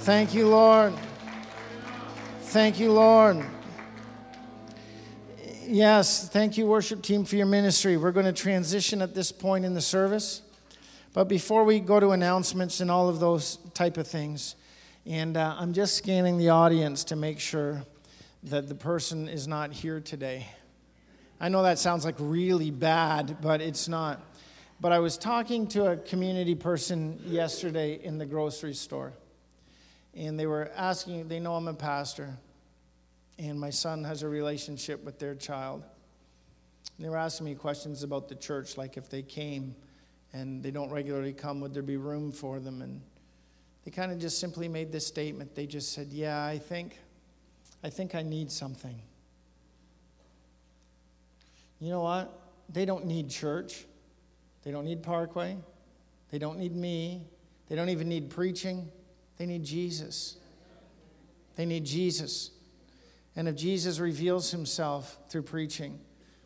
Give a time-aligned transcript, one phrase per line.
[0.00, 0.94] Thank you, Lord.
[2.40, 3.44] Thank you, Lord.
[5.66, 7.98] Yes, thank you, worship team, for your ministry.
[7.98, 10.40] We're going to transition at this point in the service.
[11.12, 14.56] But before we go to announcements and all of those type of things,
[15.04, 17.84] and uh, I'm just scanning the audience to make sure
[18.44, 20.46] that the person is not here today.
[21.38, 24.18] I know that sounds like really bad, but it's not.
[24.80, 29.12] But I was talking to a community person yesterday in the grocery store,
[30.14, 32.36] and they were asking, they know I'm a pastor,
[33.38, 35.84] and my son has a relationship with their child.
[36.96, 39.74] And they were asking me questions about the church, like if they came
[40.32, 42.82] and they don't regularly come, would there be room for them?
[42.82, 43.00] And
[43.84, 45.54] they kind of just simply made this statement.
[45.54, 46.98] They just said, Yeah, I think,
[47.82, 49.00] I think I need something.
[51.80, 52.38] You know what?
[52.68, 53.86] They don't need church.
[54.62, 55.56] They don't need Parkway.
[56.30, 57.22] They don't need me.
[57.68, 58.88] They don't even need preaching.
[59.40, 60.36] They need Jesus.
[61.56, 62.50] They need Jesus.
[63.34, 65.98] And if Jesus reveals himself through preaching,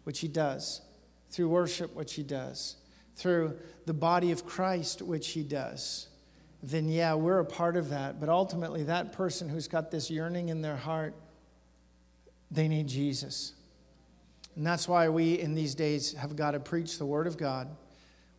[0.05, 0.81] which he does,
[1.29, 2.77] through worship, which he does,
[3.17, 6.07] through the body of Christ, which he does,
[6.63, 8.21] then yeah, we're a part of that.
[8.21, 11.15] But ultimately, that person who's got this yearning in their heart,
[12.53, 13.55] they need Jesus.
[14.55, 17.67] And that's why we in these days have got to preach the Word of God.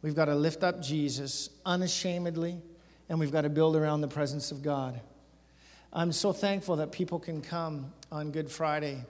[0.02, 2.62] We've got to lift up Jesus unashamedly,
[3.10, 5.00] and we've got to build around the presence of God.
[5.94, 9.04] I'm so thankful that people can come on Good Friday.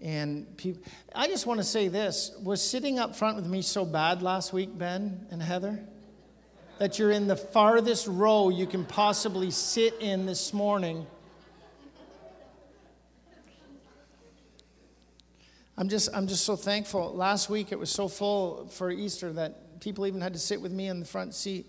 [0.00, 0.82] And people,
[1.14, 4.52] I just want to say this was sitting up front with me so bad last
[4.52, 5.80] week, Ben and Heather?
[6.82, 11.06] that you're in the farthest row you can possibly sit in this morning.
[15.76, 17.14] I'm just, I'm just so thankful.
[17.14, 20.72] Last week it was so full for Easter that people even had to sit with
[20.72, 21.66] me in the front seat.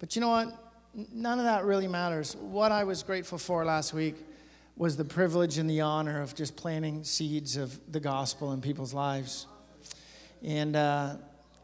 [0.00, 0.67] But you know what?
[1.12, 2.34] None of that really matters.
[2.34, 4.16] What I was grateful for last week
[4.76, 8.92] was the privilege and the honor of just planting seeds of the gospel in people's
[8.92, 9.46] lives.
[10.42, 11.18] And uh,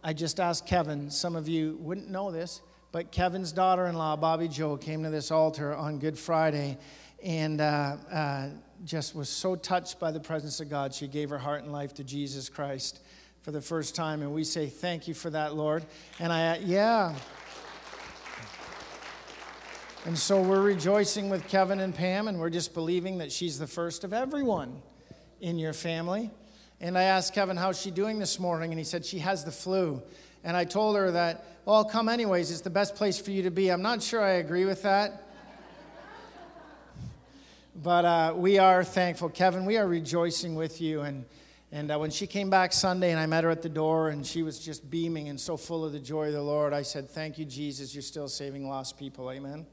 [0.04, 2.60] I just asked Kevin, some of you wouldn't know this,
[2.92, 6.78] but Kevin's daughter in law, Bobby Joe, came to this altar on Good Friday
[7.20, 8.48] and uh, uh,
[8.84, 10.94] just was so touched by the presence of God.
[10.94, 13.00] She gave her heart and life to Jesus Christ
[13.42, 14.22] for the first time.
[14.22, 15.84] And we say, Thank you for that, Lord.
[16.20, 17.16] And I, yeah.
[20.06, 23.66] And so we're rejoicing with Kevin and Pam, and we're just believing that she's the
[23.66, 24.82] first of everyone
[25.40, 26.30] in your family.
[26.78, 28.70] And I asked Kevin, How's she doing this morning?
[28.70, 30.02] And he said, She has the flu.
[30.44, 32.50] And I told her that, well, I'll come anyways.
[32.50, 33.70] It's the best place for you to be.
[33.70, 35.26] I'm not sure I agree with that.
[37.82, 39.30] but uh, we are thankful.
[39.30, 41.00] Kevin, we are rejoicing with you.
[41.00, 41.24] And,
[41.72, 44.26] and uh, when she came back Sunday and I met her at the door and
[44.26, 47.08] she was just beaming and so full of the joy of the Lord, I said,
[47.08, 47.94] Thank you, Jesus.
[47.94, 49.30] You're still saving lost people.
[49.30, 49.64] Amen.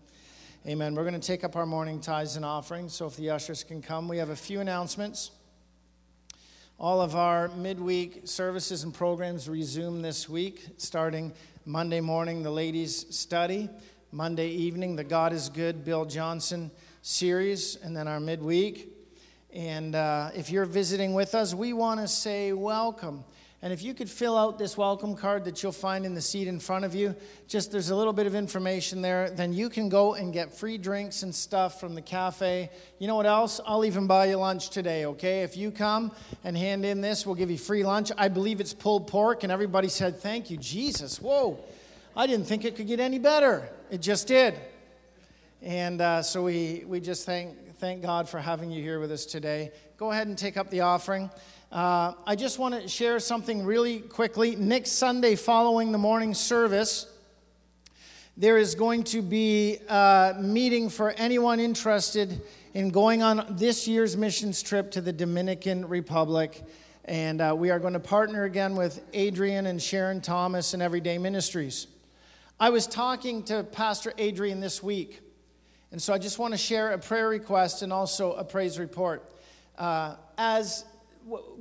[0.67, 0.93] Amen.
[0.93, 2.93] We're going to take up our morning tithes and offerings.
[2.93, 5.31] So if the ushers can come, we have a few announcements.
[6.79, 11.33] All of our midweek services and programs resume this week, starting
[11.65, 13.71] Monday morning, the ladies' study,
[14.11, 16.69] Monday evening, the God is Good Bill Johnson
[17.01, 18.87] series, and then our midweek.
[19.51, 23.23] And uh, if you're visiting with us, we want to say welcome.
[23.63, 26.47] And if you could fill out this welcome card that you'll find in the seat
[26.47, 27.15] in front of you,
[27.47, 30.79] just there's a little bit of information there, then you can go and get free
[30.79, 32.71] drinks and stuff from the cafe.
[32.97, 33.61] You know what else?
[33.63, 35.43] I'll even buy you lunch today, okay?
[35.43, 36.11] If you come
[36.43, 38.11] and hand in this, we'll give you free lunch.
[38.17, 41.21] I believe it's pulled pork, and everybody said, Thank you, Jesus.
[41.21, 41.59] Whoa,
[42.15, 43.69] I didn't think it could get any better.
[43.91, 44.55] It just did.
[45.61, 49.27] And uh, so we, we just thank, thank God for having you here with us
[49.27, 49.71] today.
[49.97, 51.29] Go ahead and take up the offering.
[51.71, 54.57] Uh, I just want to share something really quickly.
[54.57, 57.05] Next Sunday, following the morning service,
[58.35, 62.41] there is going to be a meeting for anyone interested
[62.73, 66.61] in going on this year's missions trip to the Dominican Republic.
[67.05, 71.17] And uh, we are going to partner again with Adrian and Sharon Thomas and Everyday
[71.19, 71.87] Ministries.
[72.59, 75.21] I was talking to Pastor Adrian this week,
[75.93, 79.23] and so I just want to share a prayer request and also a praise report.
[79.77, 80.83] Uh, as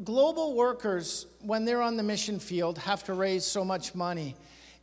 [0.05, 4.37] global workers, when they're on the mission field, have to raise so much money.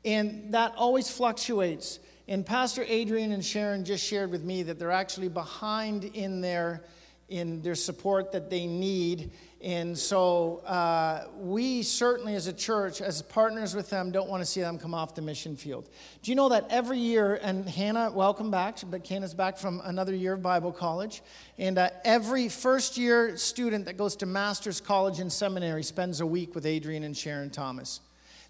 [0.05, 1.99] And that always fluctuates.
[2.27, 6.83] And Pastor Adrian and Sharon just shared with me that they're actually behind in their,
[7.29, 9.31] in their support that they need.
[9.61, 14.45] And so uh, we certainly, as a church, as partners with them, don't want to
[14.45, 15.89] see them come off the mission field.
[16.21, 20.13] Do you know that every year, and Hannah, welcome back, but Hannah's back from another
[20.13, 21.23] year of Bible college,
[21.57, 26.25] and uh, every first year student that goes to master's college and seminary spends a
[26.25, 28.01] week with Adrian and Sharon Thomas.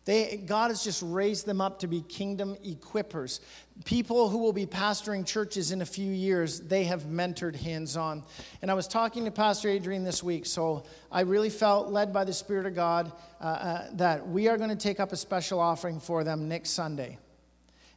[0.08, 3.42] They, God has just raised them up to be kingdom equippers.
[3.84, 8.24] People who will be pastoring churches in a few years, they have mentored hands on.
[8.62, 12.24] And I was talking to Pastor Adrian this week, so I really felt led by
[12.24, 13.12] the Spirit of God
[13.42, 16.70] uh, uh, that we are going to take up a special offering for them next
[16.70, 17.18] Sunday.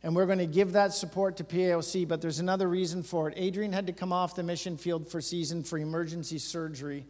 [0.02, 3.34] And we're going to give that support to PAOC, but there's another reason for it.
[3.36, 7.06] Adrian had to come off the mission field for season for emergency surgery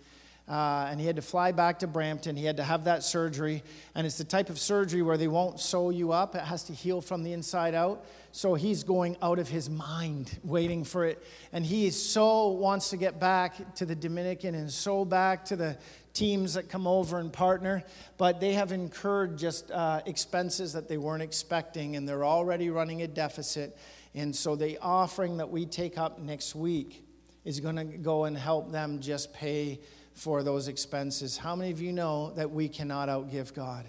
[0.51, 2.35] uh, and he had to fly back to Brampton.
[2.35, 3.63] He had to have that surgery.
[3.95, 6.73] And it's the type of surgery where they won't sew you up, it has to
[6.73, 8.05] heal from the inside out.
[8.33, 11.23] So he's going out of his mind waiting for it.
[11.53, 15.79] And he so wants to get back to the Dominican and so back to the
[16.15, 17.85] teams that come over and partner.
[18.19, 23.03] But they have incurred just uh, expenses that they weren't expecting, and they're already running
[23.03, 23.79] a deficit.
[24.17, 27.05] And so the offering that we take up next week
[27.45, 29.79] is going to go and help them just pay
[30.21, 31.39] for those expenses.
[31.39, 33.87] How many of you know that we cannot outgive God?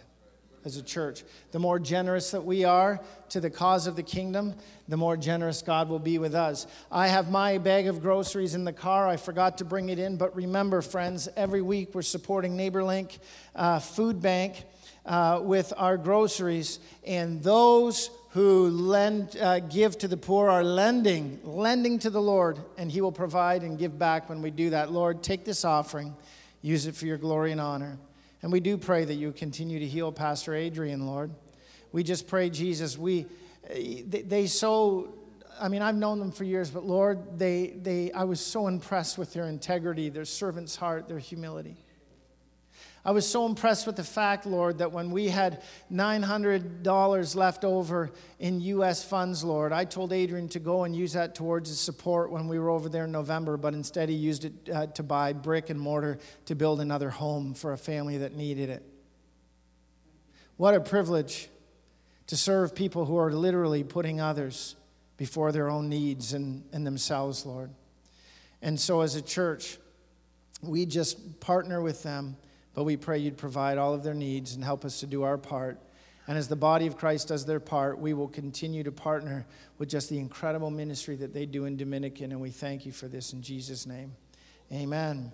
[0.63, 1.23] as a church.
[1.53, 4.53] The more generous that we are to the cause of the kingdom,
[4.87, 6.67] the more generous God will be with us.
[6.91, 9.07] I have my bag of groceries in the car.
[9.07, 13.17] I forgot to bring it in, but remember, friends, every week we're supporting NeighborLink
[13.55, 14.65] uh, Food Bank
[15.03, 21.39] uh, with our groceries, and those who lend, uh, give to the poor are lending,
[21.43, 24.91] lending to the Lord, and He will provide and give back when we do that.
[24.91, 26.15] Lord, take this offering,
[26.61, 27.97] use it for your glory and honor.
[28.41, 31.31] And we do pray that you continue to heal Pastor Adrian, Lord.
[31.91, 33.25] We just pray, Jesus, we,
[33.69, 35.13] they, they so,
[35.59, 39.17] I mean, I've known them for years, but Lord, they, they, I was so impressed
[39.17, 41.75] with their integrity, their servant's heart, their humility.
[43.03, 48.11] I was so impressed with the fact, Lord, that when we had $900 left over
[48.37, 49.03] in U.S.
[49.03, 52.59] funds, Lord, I told Adrian to go and use that towards his support when we
[52.59, 55.79] were over there in November, but instead he used it uh, to buy brick and
[55.79, 58.83] mortar to build another home for a family that needed it.
[60.57, 61.49] What a privilege
[62.27, 64.75] to serve people who are literally putting others
[65.17, 67.71] before their own needs and, and themselves, Lord.
[68.61, 69.79] And so, as a church,
[70.61, 72.37] we just partner with them
[72.73, 75.37] but we pray you'd provide all of their needs and help us to do our
[75.37, 75.79] part.
[76.27, 79.45] And as the body of Christ does their part, we will continue to partner
[79.77, 82.31] with just the incredible ministry that they do in Dominican.
[82.31, 84.13] And we thank you for this in Jesus' name.
[84.71, 85.31] Amen.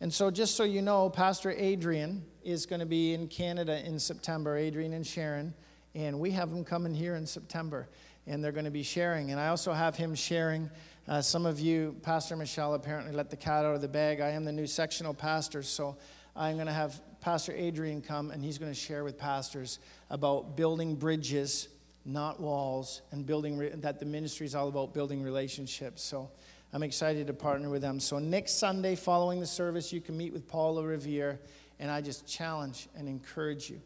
[0.00, 3.98] And so, just so you know, Pastor Adrian is going to be in Canada in
[3.98, 5.54] September, Adrian and Sharon.
[5.94, 7.88] And we have them coming here in September,
[8.26, 9.30] and they're going to be sharing.
[9.30, 10.68] And I also have him sharing.
[11.08, 14.20] Uh, some of you, Pastor Michelle, apparently let the cat out of the bag.
[14.20, 15.96] I am the new sectional pastor, so
[16.36, 19.78] I'm going to have Pastor Adrian come and he's going to share with pastors
[20.10, 21.68] about building bridges,
[22.04, 26.02] not walls, and building re- that the ministry is all about building relationships.
[26.02, 26.30] So
[26.72, 27.98] I'm excited to partner with them.
[27.98, 31.40] So next Sunday, following the service, you can meet with Paula Revere,
[31.80, 33.80] and I just challenge and encourage you.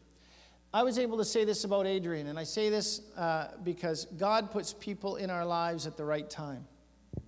[0.74, 4.50] I was able to say this about Adrian, and I say this uh, because God
[4.50, 6.64] puts people in our lives at the right time.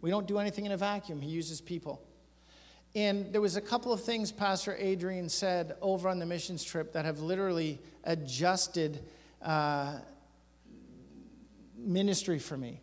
[0.01, 2.03] We don't do anything in a vacuum, He uses people.
[2.95, 6.93] And there was a couple of things Pastor Adrian said over on the missions trip
[6.93, 9.03] that have literally adjusted
[9.41, 9.99] uh,
[11.79, 12.81] ministry for me.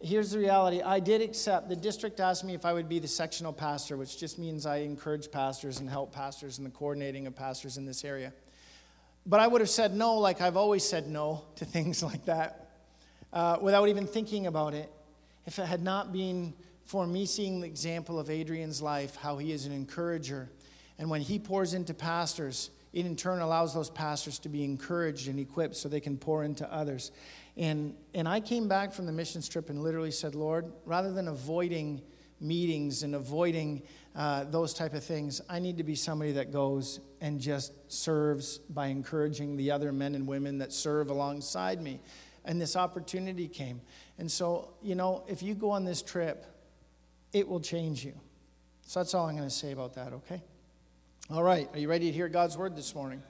[0.00, 3.08] Here's the reality I did accept, the district asked me if I would be the
[3.08, 7.34] sectional pastor, which just means I encourage pastors and help pastors in the coordinating of
[7.34, 8.32] pastors in this area.
[9.26, 12.70] But I would have said no, like I've always said no to things like that,
[13.32, 14.92] uh, without even thinking about it,
[15.46, 16.54] if it had not been
[16.84, 20.50] for me seeing the example of Adrian's life, how he is an encourager.
[20.98, 25.28] And when he pours into pastors, it in turn allows those pastors to be encouraged
[25.28, 27.10] and equipped so they can pour into others.
[27.56, 31.28] And, and I came back from the mission trip and literally said, Lord, rather than
[31.28, 32.02] avoiding
[32.40, 33.82] meetings and avoiding
[34.14, 38.58] uh, those type of things, I need to be somebody that goes and just serves
[38.58, 42.00] by encouraging the other men and women that serve alongside me.
[42.44, 43.80] And this opportunity came.
[44.18, 46.44] And so, you know, if you go on this trip,
[47.34, 48.14] it will change you.
[48.86, 50.40] So that's all I'm going to say about that, okay?
[51.30, 53.22] All right, are you ready to hear God's word this morning?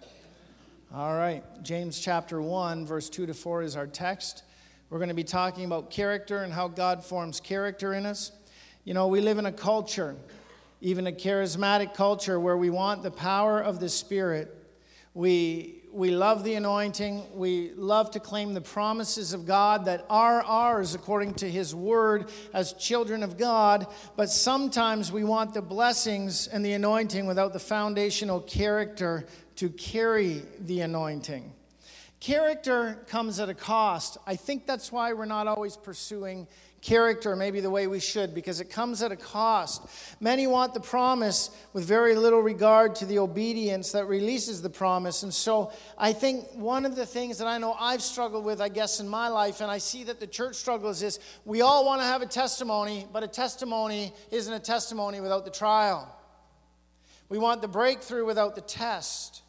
[0.95, 4.45] All right, James chapter 1, verse 2 to 4 is our text.
[4.91, 8.31] We're going to be talking about character and how God forms character in us.
[8.85, 10.15] You know, we live in a culture,
[10.83, 14.55] even a charismatic culture, where we want the power of the Spirit.
[15.15, 17.23] We we love the anointing.
[17.33, 22.31] We love to claim the promises of God that are ours according to His word
[22.53, 23.87] as children of God.
[24.17, 30.43] But sometimes we want the blessings and the anointing without the foundational character to carry
[30.59, 31.53] the anointing.
[32.19, 34.19] Character comes at a cost.
[34.27, 36.49] I think that's why we're not always pursuing
[36.85, 39.83] character maybe the way we should because it comes at a cost.
[40.21, 45.23] Many want the promise with very little regard to the obedience that releases the promise.
[45.23, 48.69] And so I think one of the things that I know I've struggled with, I
[48.69, 52.03] guess, in my life, and I see that the church struggles is we all want
[52.03, 56.14] to have a testimony, but a testimony isn't a testimony without the trial.
[57.31, 59.44] We want the breakthrough without the test.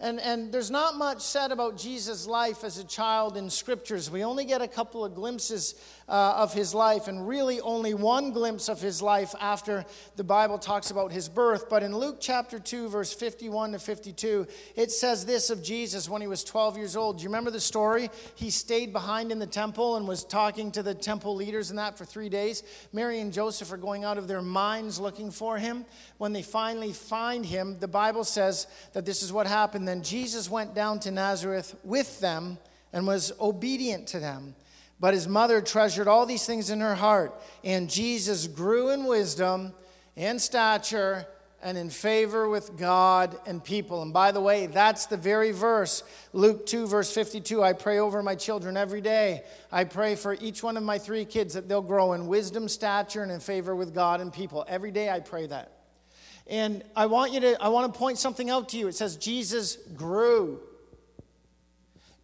[0.00, 4.10] And, and there's not much said about Jesus' life as a child in scriptures.
[4.10, 5.74] We only get a couple of glimpses
[6.08, 9.84] uh, of his life, and really only one glimpse of his life after
[10.16, 11.70] the Bible talks about his birth.
[11.70, 14.46] But in Luke chapter 2, verse 51 to 52,
[14.76, 17.18] it says this of Jesus when he was 12 years old.
[17.18, 18.10] Do you remember the story?
[18.34, 21.96] He stayed behind in the temple and was talking to the temple leaders and that
[21.96, 22.62] for three days.
[22.92, 25.86] Mary and Joseph are going out of their minds looking for him.
[26.18, 29.88] When they finally find him, the Bible says that this is what happened.
[29.88, 32.58] Then Jesus went down to Nazareth with them
[32.92, 34.54] and was obedient to them.
[35.00, 37.34] But his mother treasured all these things in her heart.
[37.64, 39.72] And Jesus grew in wisdom
[40.16, 41.26] and stature
[41.64, 44.02] and in favor with God and people.
[44.02, 47.62] And by the way, that's the very verse, Luke 2, verse 52.
[47.62, 49.42] I pray over my children every day.
[49.72, 53.22] I pray for each one of my three kids that they'll grow in wisdom, stature,
[53.22, 54.64] and in favor with God and people.
[54.68, 55.73] Every day I pray that.
[56.46, 58.88] And I want you to, I want to point something out to you.
[58.88, 60.60] It says Jesus grew.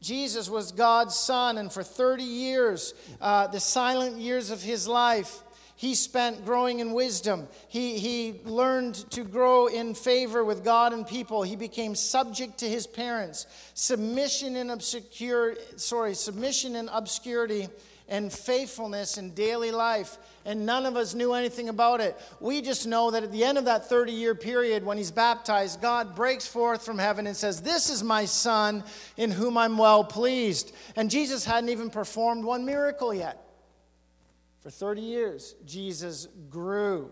[0.01, 5.43] Jesus was God's son, and for 30 years, uh, the silent years of his life,
[5.77, 7.49] he spent growing in wisdom.
[7.69, 11.43] He, he learned to grow in favor with God and people.
[11.43, 13.47] He became subject to his parents.
[13.73, 17.69] Submission in obscure, sorry, submission in obscurity
[18.11, 22.19] and faithfulness in daily life and none of us knew anything about it.
[22.41, 25.81] We just know that at the end of that 30 year period, when he's baptized,
[25.81, 28.83] God breaks forth from heaven and says, This is my son
[29.17, 30.75] in whom I'm well pleased.
[30.97, 33.43] And Jesus hadn't even performed one miracle yet.
[34.61, 37.11] For 30 years, Jesus grew.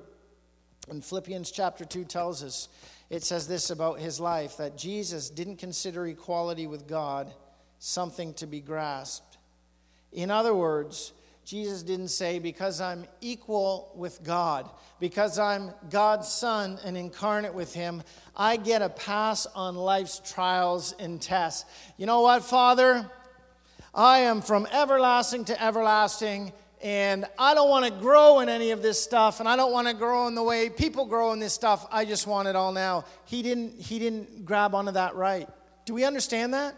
[0.91, 2.69] And Philippians chapter 2 tells us,
[3.11, 7.33] it says this about his life that Jesus didn't consider equality with God
[7.79, 9.28] something to be grasped.
[10.13, 11.13] In other words,
[11.45, 14.69] Jesus didn't say, because I'm equal with God,
[15.01, 18.03] because I'm God's son and incarnate with Him,
[18.37, 21.65] I get a pass on life's trials and tests.
[21.97, 23.11] You know what, Father?
[23.95, 28.83] I am from everlasting to everlasting, and I don't want to grow in any of
[28.83, 31.55] this stuff, and I don't want to grow in the way people grow in this
[31.55, 31.87] stuff.
[31.91, 33.07] I just want it all now.
[33.25, 35.49] He didn't, he didn't grab onto that right.
[35.87, 36.75] Do we understand that?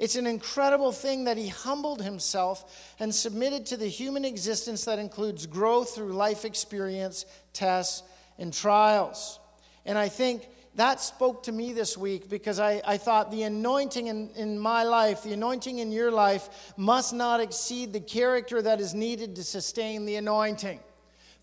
[0.00, 4.98] It's an incredible thing that he humbled himself and submitted to the human existence that
[4.98, 8.02] includes growth through life experience, tests,
[8.38, 9.38] and trials.
[9.84, 14.06] And I think that spoke to me this week because I, I thought the anointing
[14.06, 18.80] in, in my life, the anointing in your life, must not exceed the character that
[18.80, 20.80] is needed to sustain the anointing.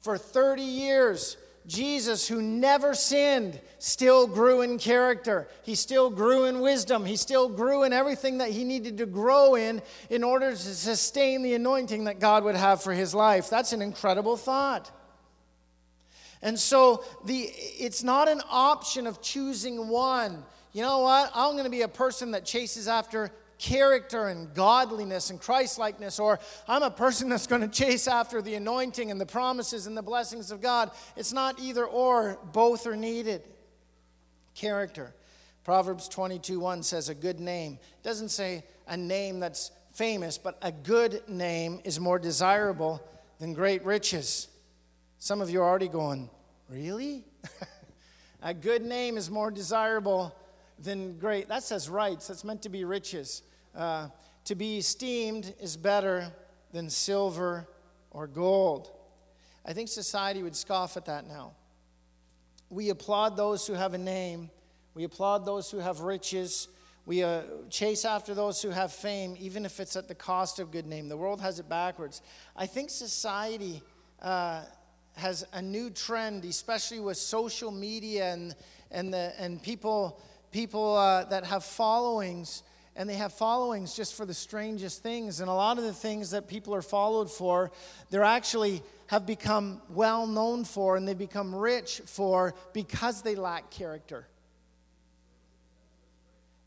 [0.02, 1.38] For 30 years,
[1.68, 5.50] Jesus, who never sinned, still grew in character.
[5.64, 7.06] He still grew in wisdom.
[7.06, 11.44] He still grew in everything that he needed to grow in in order to sustain
[11.44, 13.50] the anointing that God would have for his life.
[13.50, 14.90] That's an incredible thought.
[16.42, 20.46] And so the, it's not an option of choosing one.
[20.72, 21.32] You know what?
[21.36, 26.40] I'm going to be a person that chases after character and godliness and Christlikeness, or
[26.68, 30.02] I'm a person that's going to chase after the anointing and the promises and the
[30.02, 30.92] blessings of God.
[31.16, 33.44] It's not either or, both are needed.
[34.54, 35.14] Character.
[35.64, 37.74] Proverbs 22 1 says a good name.
[37.74, 43.02] It doesn't say a name that's famous, but a good name is more desirable
[43.40, 44.48] than great riches.
[45.20, 46.30] Some of you are already going,
[46.70, 47.24] Really?
[48.42, 50.36] a good name is more desirable
[50.80, 51.48] than great.
[51.48, 52.28] That says rights.
[52.28, 53.42] That's meant to be riches.
[53.77, 54.07] Uh,
[54.43, 56.31] to be esteemed is better
[56.72, 57.67] than silver
[58.10, 58.89] or gold.
[59.63, 61.51] I think society would scoff at that now.
[62.72, 64.50] We applaud those who have a name,
[64.96, 66.69] we applaud those who have riches.
[67.05, 70.72] We uh, chase after those who have fame, even if it's at the cost of
[70.72, 71.07] good name.
[71.07, 72.22] The world has it backwards.
[72.53, 73.81] I think society
[74.22, 74.63] uh,
[75.15, 78.53] has a new trend, especially with social media and,
[78.91, 80.19] and, the, and people,
[80.51, 82.63] people uh, that have followings
[82.98, 85.39] and they have followings just for the strangest things.
[85.39, 87.72] And a lot of the things that people are followed for,
[88.10, 93.70] they're actually have become well known for and they become rich for because they lack
[93.70, 94.27] character.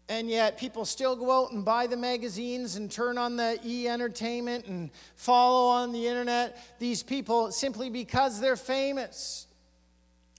[0.08, 3.86] And yet, people still go out and buy the magazines and turn on the e
[3.86, 9.46] entertainment and follow on the internet these people simply because they're famous,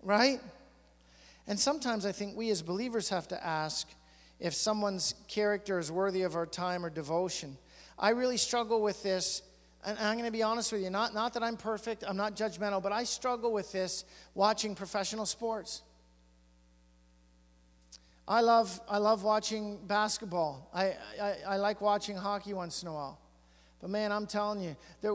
[0.03, 0.41] right?
[1.47, 3.87] And sometimes I think we as believers have to ask
[4.41, 7.57] if someone's character is worthy of our time or devotion.
[7.97, 9.43] I really struggle with this
[9.83, 12.35] and I'm going to be honest with you, not, not that I'm perfect, I'm not
[12.35, 14.05] judgmental, but I struggle with this
[14.35, 15.81] watching professional sports.
[18.27, 20.69] I love, I love watching basketball.
[20.73, 23.19] I, I, I like watching hockey once in a while.
[23.81, 25.13] But man, I'm telling you, there,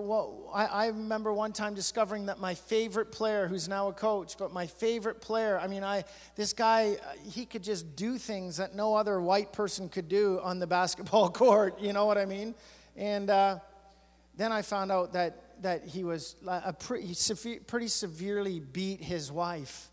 [0.53, 4.53] I, I remember one time discovering that my favorite player, who's now a coach, but
[4.53, 6.03] my favorite player, I mean, I,
[6.35, 6.97] this guy,
[7.31, 11.31] he could just do things that no other white person could do on the basketball
[11.31, 11.81] court.
[11.81, 12.57] You know what I mean?
[12.97, 13.61] And uh,
[14.37, 17.15] then I found out that, that he was a pretty,
[17.69, 19.91] pretty severely beat his wife.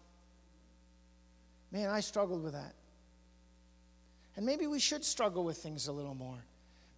[1.71, 2.73] Man, I struggled with that.
[4.35, 6.43] And maybe we should struggle with things a little more.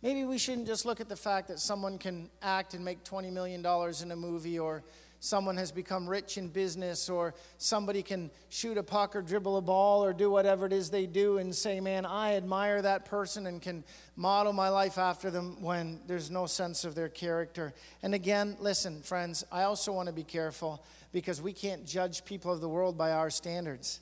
[0.05, 3.33] Maybe we shouldn't just look at the fact that someone can act and make $20
[3.33, 3.65] million
[4.03, 4.83] in a movie, or
[5.19, 9.63] someone has become rich in business, or somebody can shoot a puck or dribble a
[9.63, 13.47] ball or do whatever it is they do and say, Man, I admire that person
[13.47, 13.83] and can
[14.15, 17.73] model my life after them when there's no sense of their character.
[18.03, 22.51] And again, listen, friends, I also want to be careful because we can't judge people
[22.51, 24.01] of the world by our standards.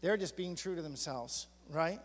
[0.00, 2.00] They're just being true to themselves, right?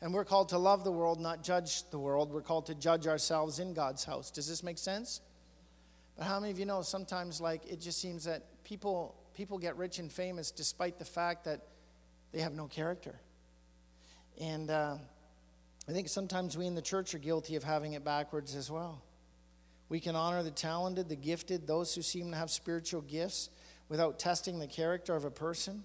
[0.00, 2.30] And we're called to love the world, not judge the world.
[2.30, 4.30] We're called to judge ourselves in God's house.
[4.30, 5.20] Does this make sense?
[6.16, 9.76] But how many of you know sometimes like it just seems that people people get
[9.76, 11.60] rich and famous despite the fact that
[12.32, 13.20] they have no character.
[14.40, 14.96] And uh,
[15.88, 19.02] I think sometimes we in the church are guilty of having it backwards as well.
[19.88, 23.50] We can honor the talented, the gifted, those who seem to have spiritual gifts
[23.88, 25.84] without testing the character of a person.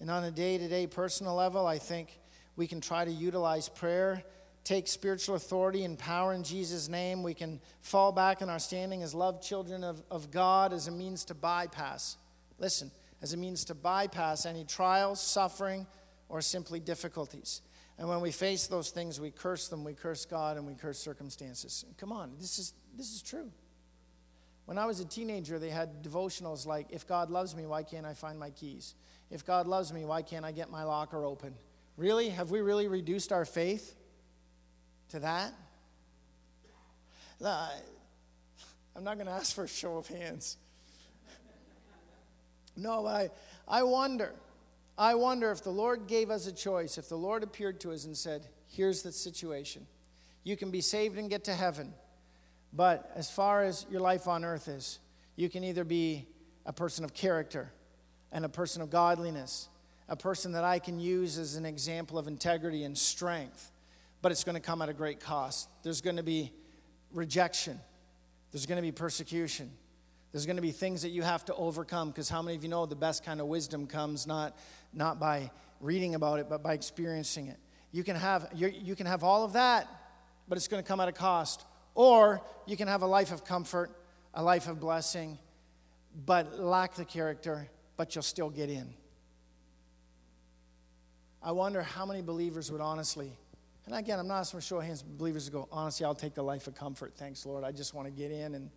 [0.00, 2.18] And on a day to day personal level, I think
[2.58, 4.24] we can try to utilize prayer,
[4.64, 7.22] take spiritual authority and power in Jesus' name.
[7.22, 10.90] We can fall back in our standing as loved children of, of God as a
[10.90, 12.16] means to bypass.
[12.58, 12.90] Listen,
[13.22, 15.86] as a means to bypass any trials, suffering,
[16.28, 17.62] or simply difficulties.
[17.96, 20.98] And when we face those things, we curse them, we curse God, and we curse
[20.98, 21.84] circumstances.
[21.96, 23.52] Come on, this is, this is true.
[24.66, 28.04] When I was a teenager, they had devotionals like, If God loves me, why can't
[28.04, 28.96] I find my keys?
[29.30, 31.54] If God loves me, why can't I get my locker open?
[31.98, 32.28] Really?
[32.28, 33.96] Have we really reduced our faith
[35.08, 35.52] to that?
[37.44, 40.56] I'm not going to ask for a show of hands.
[42.76, 43.30] No, I,
[43.66, 44.32] I wonder.
[44.96, 48.04] I wonder if the Lord gave us a choice, if the Lord appeared to us
[48.04, 49.84] and said, Here's the situation.
[50.44, 51.92] You can be saved and get to heaven,
[52.72, 55.00] but as far as your life on earth is,
[55.34, 56.28] you can either be
[56.64, 57.72] a person of character
[58.30, 59.68] and a person of godliness
[60.08, 63.70] a person that I can use as an example of integrity and strength,
[64.22, 65.68] but it's going to come at a great cost.
[65.82, 66.52] There's going to be
[67.12, 67.78] rejection,
[68.52, 69.70] there's going to be persecution.
[70.32, 72.68] There's going to be things that you have to overcome because how many of you
[72.68, 74.58] know the best kind of wisdom comes not,
[74.92, 77.56] not by reading about it, but by experiencing it?
[77.92, 79.88] You can, have, you can have all of that,
[80.46, 81.64] but it's going to come at a cost.
[81.94, 83.90] Or you can have a life of comfort,
[84.34, 85.38] a life of blessing,
[86.26, 88.92] but lack the character, but you'll still get in.
[91.42, 93.32] I wonder how many believers would honestly,
[93.86, 96.34] and again, I'm not asking for show of hands, believers to go, honestly, I'll take
[96.34, 97.14] the life of comfort.
[97.16, 97.64] Thanks, Lord.
[97.64, 98.70] I just want to get in and.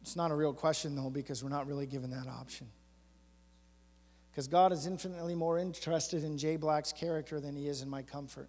[0.00, 2.68] It's not a real question, though, because we're not really given that option.
[4.30, 8.02] Because God is infinitely more interested in Jay Black's character than he is in my
[8.02, 8.48] comfort.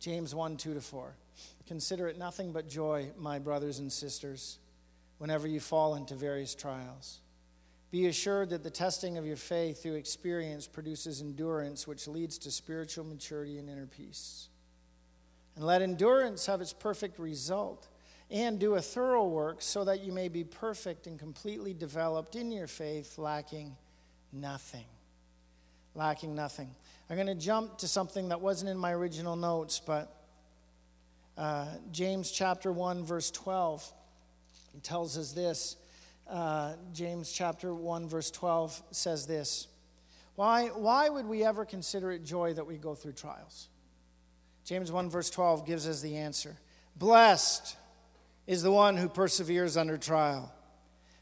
[0.00, 1.14] James 1 2 to 4.
[1.66, 4.58] Consider it nothing but joy, my brothers and sisters,
[5.16, 7.20] whenever you fall into various trials
[7.94, 12.50] be assured that the testing of your faith through experience produces endurance, which leads to
[12.50, 14.48] spiritual maturity and inner peace.
[15.54, 17.86] And let endurance have its perfect result,
[18.32, 22.50] and do a thorough work so that you may be perfect and completely developed in
[22.50, 23.76] your faith, lacking
[24.32, 24.86] nothing.
[25.94, 26.70] Lacking nothing.
[27.08, 30.12] I'm going to jump to something that wasn't in my original notes, but
[31.38, 33.88] uh, James chapter 1, verse 12
[34.82, 35.76] tells us this
[36.28, 39.68] uh, James chapter 1, verse 12 says this
[40.36, 43.68] why, why would we ever consider it joy that we go through trials?
[44.64, 46.56] James 1, verse 12 gives us the answer
[46.96, 47.76] Blessed
[48.46, 50.52] is the one who perseveres under trial,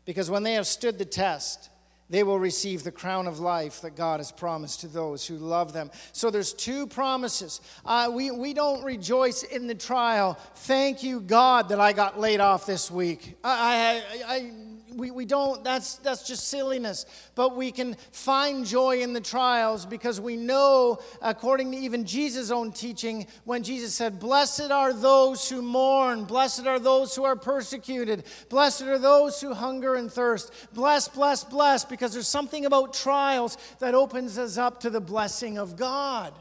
[0.04, 1.70] because when they have stood the test,
[2.12, 5.72] they will receive the crown of life that God has promised to those who love
[5.72, 5.90] them.
[6.12, 7.62] So there's two promises.
[7.86, 10.38] Uh, we, we don't rejoice in the trial.
[10.56, 13.36] Thank you, God, that I got laid off this week.
[13.42, 14.52] I, I, I
[14.92, 17.06] we, we don't, that's, that's just silliness.
[17.34, 22.50] But we can find joy in the trials because we know, according to even Jesus'
[22.50, 27.36] own teaching, when Jesus said, Blessed are those who mourn, blessed are those who are
[27.36, 30.52] persecuted, blessed are those who hunger and thirst.
[30.72, 35.58] Bless, bless, bless, because there's something about trials that opens us up to the blessing
[35.58, 36.32] of God.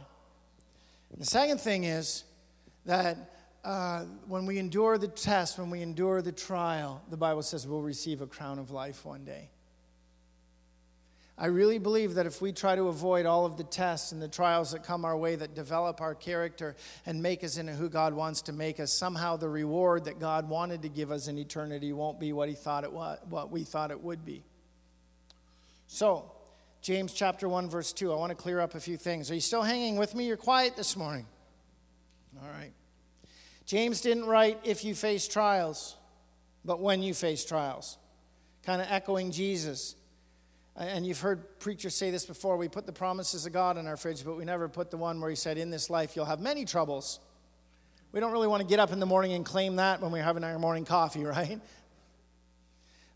[1.17, 2.23] The second thing is
[2.85, 3.30] that
[3.63, 7.81] uh, when we endure the test, when we endure the trial, the Bible says we'll
[7.81, 9.49] receive a crown of life one day.
[11.37, 14.27] I really believe that if we try to avoid all of the tests and the
[14.27, 18.13] trials that come our way that develop our character and make us into who God
[18.13, 21.93] wants to make us, somehow the reward that God wanted to give us in eternity
[21.93, 24.43] won't be what he thought it was, what we thought it would be.
[25.87, 26.31] So,
[26.81, 28.11] James chapter 1 verse 2.
[28.11, 29.31] I want to clear up a few things.
[29.31, 30.27] Are you still hanging with me?
[30.27, 31.25] You're quiet this morning.
[32.39, 32.71] All right.
[33.65, 35.95] James didn't write if you face trials,
[36.65, 37.97] but when you face trials.
[38.63, 39.95] Kind of echoing Jesus.
[40.75, 43.97] And you've heard preachers say this before we put the promises of God in our
[43.97, 46.39] fridge, but we never put the one where He said, In this life you'll have
[46.39, 47.19] many troubles.
[48.11, 50.23] We don't really want to get up in the morning and claim that when we're
[50.23, 51.59] having our morning coffee, right?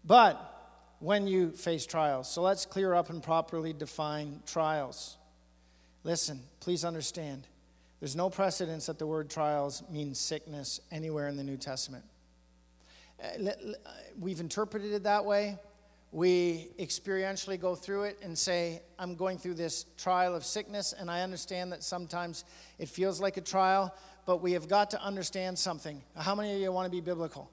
[0.03, 0.51] But
[0.99, 2.31] when you face trials.
[2.31, 5.17] So let's clear up and properly define trials.
[6.03, 7.47] Listen, please understand.
[8.05, 12.05] There's no precedence that the word trials means sickness anywhere in the New Testament.
[13.19, 13.49] Uh,
[14.19, 15.57] we've interpreted it that way
[16.11, 21.09] we experientially go through it and say, I'm going through this trial of sickness, and
[21.09, 22.45] I understand that sometimes
[22.77, 23.91] it feels like a trial,
[24.27, 25.99] but we have got to understand something.
[26.15, 27.49] How many of you want to be biblical?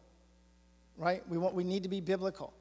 [0.99, 1.27] Right?
[1.31, 2.53] We, want, we need to be biblical.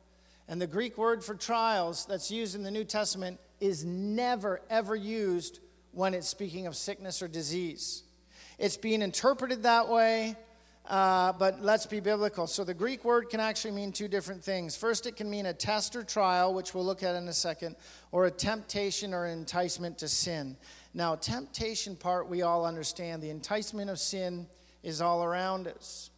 [0.47, 4.95] And the Greek word for trials that's used in the New Testament is never, ever
[4.95, 5.59] used
[5.93, 8.03] when it's speaking of sickness or disease.
[8.57, 10.35] It's being interpreted that way
[10.87, 12.47] uh, but let's be biblical.
[12.47, 14.75] So the Greek word can actually mean two different things.
[14.75, 17.75] First, it can mean a test or trial, which we'll look at in a second,
[18.11, 20.57] or a temptation or enticement to sin.
[20.93, 23.21] Now, temptation part we all understand.
[23.21, 24.47] The enticement of sin
[24.83, 26.09] is all around us.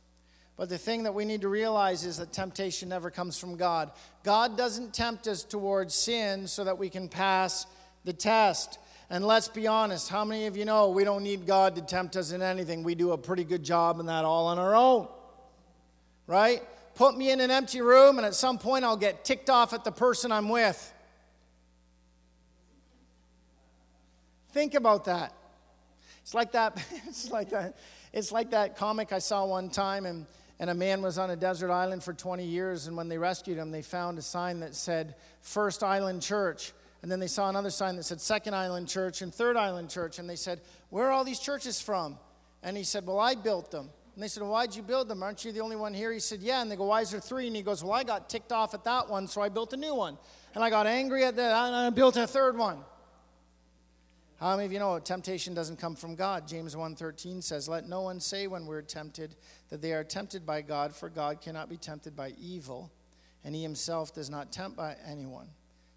[0.55, 3.91] But the thing that we need to realize is that temptation never comes from God.
[4.23, 7.65] God doesn't tempt us towards sin so that we can pass
[8.05, 8.79] the test.
[9.09, 12.15] And let's be honest, how many of you know we don't need God to tempt
[12.15, 12.83] us in anything?
[12.83, 15.07] We do a pretty good job in that all on our own.
[16.25, 16.63] Right?
[16.95, 19.83] Put me in an empty room, and at some point I'll get ticked off at
[19.83, 20.93] the person I'm with.
[24.51, 25.33] Think about that.
[26.21, 26.81] It's like that.
[27.07, 27.75] It's like that.
[28.13, 30.27] It's like that comic I saw one time, and,
[30.59, 33.57] and a man was on a desert island for 20 years, and when they rescued
[33.57, 36.73] him, they found a sign that said First Island Church.
[37.03, 40.19] And then they saw another sign that said Second Island Church and Third Island Church.
[40.19, 42.17] And they said, Where are all these churches from?
[42.63, 43.89] And he said, Well, I built them.
[44.15, 45.21] And they said, well, Why'd you build them?
[45.21, 46.13] Aren't you the only one here?
[46.13, 46.61] He said, Yeah.
[46.61, 47.47] And they go, Why is there three?
[47.47, 49.77] And he goes, Well, I got ticked off at that one, so I built a
[49.77, 50.17] new one.
[50.55, 52.79] And I got angry at that, and I built a third one.
[54.39, 56.47] How many of you know temptation doesn't come from God?
[56.47, 59.35] James 1:13 says, "Let no one say when we're tempted
[59.69, 62.91] that they are tempted by God, for God cannot be tempted by evil,
[63.43, 65.49] and he himself does not tempt by anyone."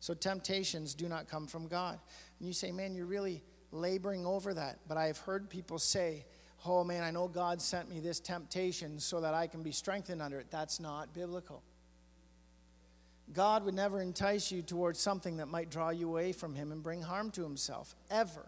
[0.07, 1.99] So temptations do not come from God.
[2.39, 3.43] And you say, man, you're really
[3.73, 4.79] laboring over that.
[4.87, 6.25] But I've heard people say,
[6.65, 10.23] oh man, I know God sent me this temptation so that I can be strengthened
[10.23, 10.47] under it.
[10.49, 11.61] That's not biblical.
[13.33, 16.85] God would never entice you towards something that might draw you away from Him and
[16.85, 18.47] bring harm to Himself, ever.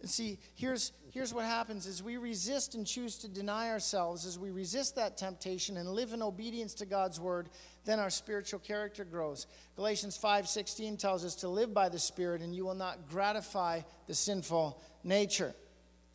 [0.00, 4.38] And see, here's, here's what happens is we resist and choose to deny ourselves as
[4.38, 7.48] we resist that temptation and live in obedience to God's word,
[7.84, 9.46] then our spiritual character grows.
[9.74, 14.14] Galatians 5:16 tells us to live by the Spirit and you will not gratify the
[14.14, 15.54] sinful nature.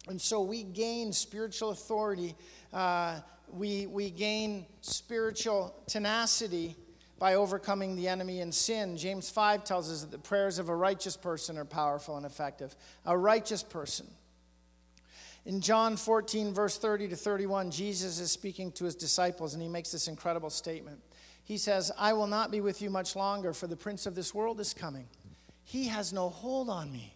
[0.08, 2.36] And so we gain spiritual authority,
[2.74, 3.20] uh,
[3.52, 6.76] we, we gain spiritual tenacity
[7.22, 8.98] by overcoming the enemy in sin.
[8.98, 12.76] James 5 tells us that the prayers of a righteous person are powerful and effective.
[13.06, 14.08] A righteous person.
[15.46, 19.70] In John 14, verse 30 to 31, Jesus is speaking to his disciples and he
[19.70, 21.00] makes this incredible statement.
[21.44, 24.34] He says, I will not be with you much longer, for the prince of this
[24.34, 25.06] world is coming.
[25.64, 27.14] He has no hold on me.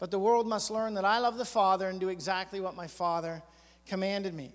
[0.00, 2.88] But the world must learn that I love the Father and do exactly what my
[2.88, 3.40] Father
[3.86, 4.52] commanded me.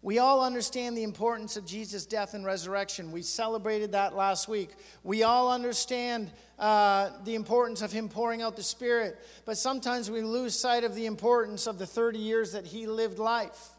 [0.00, 3.10] We all understand the importance of Jesus' death and resurrection.
[3.10, 4.70] We celebrated that last week.
[5.02, 10.22] We all understand uh, the importance of Him pouring out the Spirit, but sometimes we
[10.22, 13.70] lose sight of the importance of the 30 years that He lived life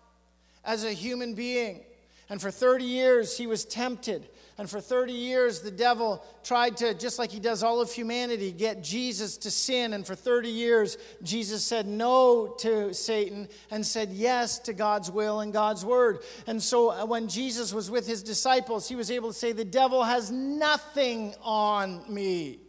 [0.66, 1.82] as a human being.
[2.30, 4.28] And for 30 years, He was tempted
[4.60, 8.52] and for 30 years, the devil tried to, just like he does all of humanity,
[8.52, 9.94] get Jesus to sin.
[9.94, 15.40] And for 30 years, Jesus said no to Satan and said yes to God's will
[15.40, 16.24] and God's word.
[16.46, 19.64] And so uh, when Jesus was with his disciples, he was able to say, The
[19.64, 22.60] devil has nothing on me.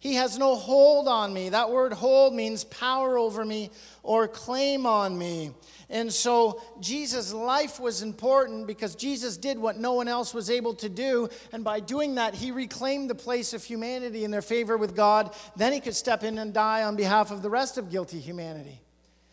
[0.00, 1.48] He has no hold on me.
[1.48, 3.70] That word hold means power over me
[4.02, 5.50] or claim on me.
[5.90, 10.74] And so Jesus' life was important because Jesus did what no one else was able
[10.74, 11.28] to do.
[11.52, 15.34] And by doing that, he reclaimed the place of humanity in their favor with God.
[15.56, 18.80] Then he could step in and die on behalf of the rest of guilty humanity.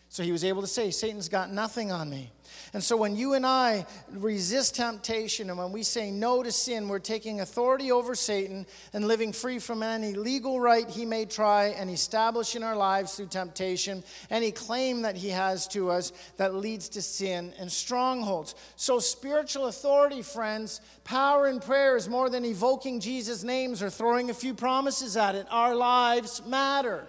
[0.08, 2.32] So he was able to say, Satan's got nothing on me.
[2.72, 6.88] And so when you and I resist temptation and when we say no to sin,
[6.88, 11.66] we're taking authority over Satan and living free from any legal right he may try
[11.68, 16.54] and establish in our lives through temptation, any claim that he has to us that
[16.54, 18.54] leads to sin and strongholds.
[18.76, 24.30] So spiritual authority, friends, power in prayer is more than evoking Jesus' names or throwing
[24.30, 25.46] a few promises at it.
[25.50, 27.06] Our lives matter.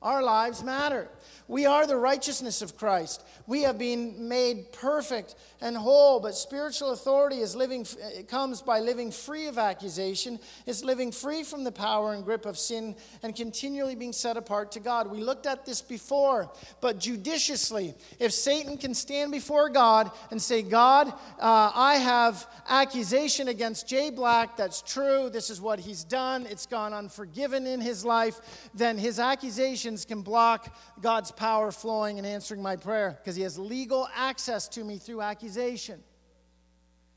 [0.00, 1.08] Our lives matter.
[1.52, 3.22] We are the righteousness of Christ.
[3.46, 7.86] We have been made perfect and whole, but spiritual authority is living
[8.26, 10.40] comes by living free of accusation.
[10.64, 14.72] It's living free from the power and grip of sin and continually being set apart
[14.72, 15.10] to God.
[15.10, 20.62] We looked at this before, but judiciously, if Satan can stand before God and say,
[20.62, 24.56] "God, uh, I have accusation against Jay Black.
[24.56, 25.28] That's true.
[25.28, 26.46] This is what he's done.
[26.46, 28.40] It's gone unforgiven in his life,"
[28.72, 31.41] then his accusations can block God's power
[31.72, 36.00] flowing and answering my prayer because he has legal access to me through accusation.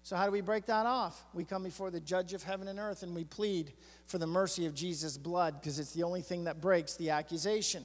[0.01, 1.23] So, how do we break that off?
[1.33, 3.73] We come before the judge of heaven and earth and we plead
[4.05, 7.83] for the mercy of Jesus' blood because it's the only thing that breaks the accusation.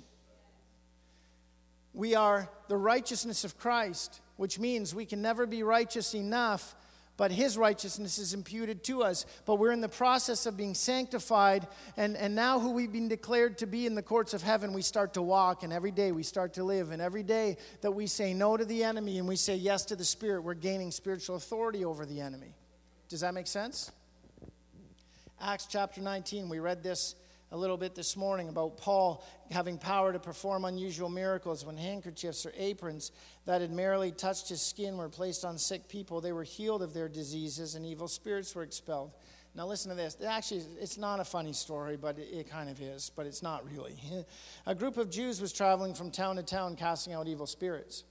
[1.93, 6.75] We are the righteousness of Christ, which means we can never be righteous enough
[7.17, 9.27] but his righteousness is imputed to us.
[9.45, 13.59] But we're in the process of being sanctified, and, and now who we've been declared
[13.59, 16.23] to be in the courts of heaven, we start to walk, and every day we
[16.23, 16.91] start to live.
[16.91, 19.97] And every day that we say no to the enemy and we say yes to
[19.97, 22.55] the Spirit, we're gaining spiritual authority over the enemy.
[23.09, 23.93] Does that make sense?
[25.41, 27.15] Acts chapter 19, we read this
[27.53, 32.47] a little bit this morning about Paul having power to perform unusual miracles when handkerchiefs
[32.47, 33.11] or aprons
[33.51, 36.21] that had merely touched his skin were placed on sick people.
[36.21, 39.11] They were healed of their diseases and evil spirits were expelled.
[39.57, 40.17] Now, listen to this.
[40.25, 43.97] Actually, it's not a funny story, but it, kind of is, but it's not really.
[44.67, 48.05] a group of Jews was traveling from town to town casting out evil spirits.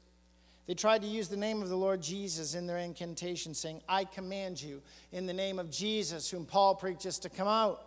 [0.67, 4.03] They tried to use the name of the Lord Jesus in their incantation, saying, I
[4.03, 4.81] command you
[5.13, 7.85] in the name of Jesus, whom Paul preaches, to come out.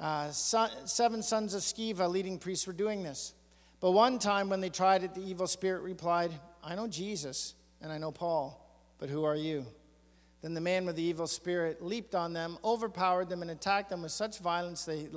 [0.00, 3.32] Uh, seven sons of Sceva, leading priests, were doing this.
[3.80, 6.32] But one time when they tried it, the evil spirit replied,
[6.64, 8.60] I know Jesus and I know Paul,
[8.98, 9.66] but who are you?
[10.42, 14.02] Then the man with the evil spirit leaped on them, overpowered them, and attacked them
[14.02, 15.08] with such violence they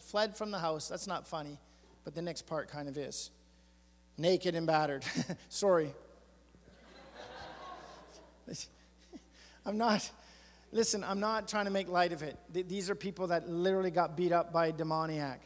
[0.00, 0.88] fled from the house.
[0.88, 1.58] That's not funny,
[2.04, 3.30] but the next part kind of is.
[4.18, 5.04] Naked and battered.
[5.48, 5.92] Sorry.
[9.66, 10.08] I'm not.
[10.72, 12.38] Listen, I'm not trying to make light of it.
[12.52, 15.40] These are people that literally got beat up by a demoniac.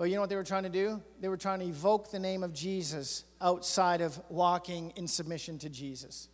[0.00, 1.02] But you know what they were trying to do?
[1.20, 5.68] They were trying to evoke the name of Jesus outside of walking in submission to
[5.68, 6.30] Jesus.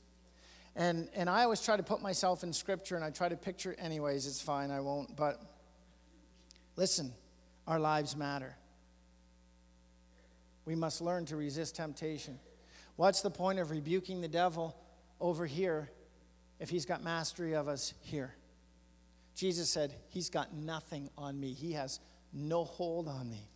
[0.76, 3.74] And, and I always try to put myself in scripture and I try to picture,
[3.76, 5.16] anyways, it's fine, I won't.
[5.16, 5.42] But
[6.76, 7.12] listen,
[7.66, 8.54] our lives matter.
[10.64, 12.38] We must learn to resist temptation.
[12.94, 14.76] What's the point of rebuking the devil
[15.20, 15.90] over here
[16.60, 18.32] if he's got mastery of us here.
[19.34, 21.52] Jesus said, He's got nothing on me.
[21.52, 21.98] He has
[22.32, 23.50] no hold on me.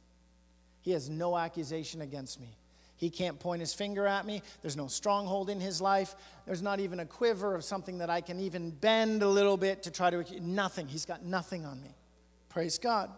[0.83, 2.57] He has no accusation against me.
[2.97, 4.43] He can't point his finger at me.
[4.61, 6.15] There's no stronghold in his life.
[6.47, 9.85] There's not even a quiver of something that I can even bend a little bit
[9.85, 10.23] to try to.
[10.43, 10.87] Nothing.
[10.87, 11.95] He's got nothing on me.
[12.51, 13.11] Praise God.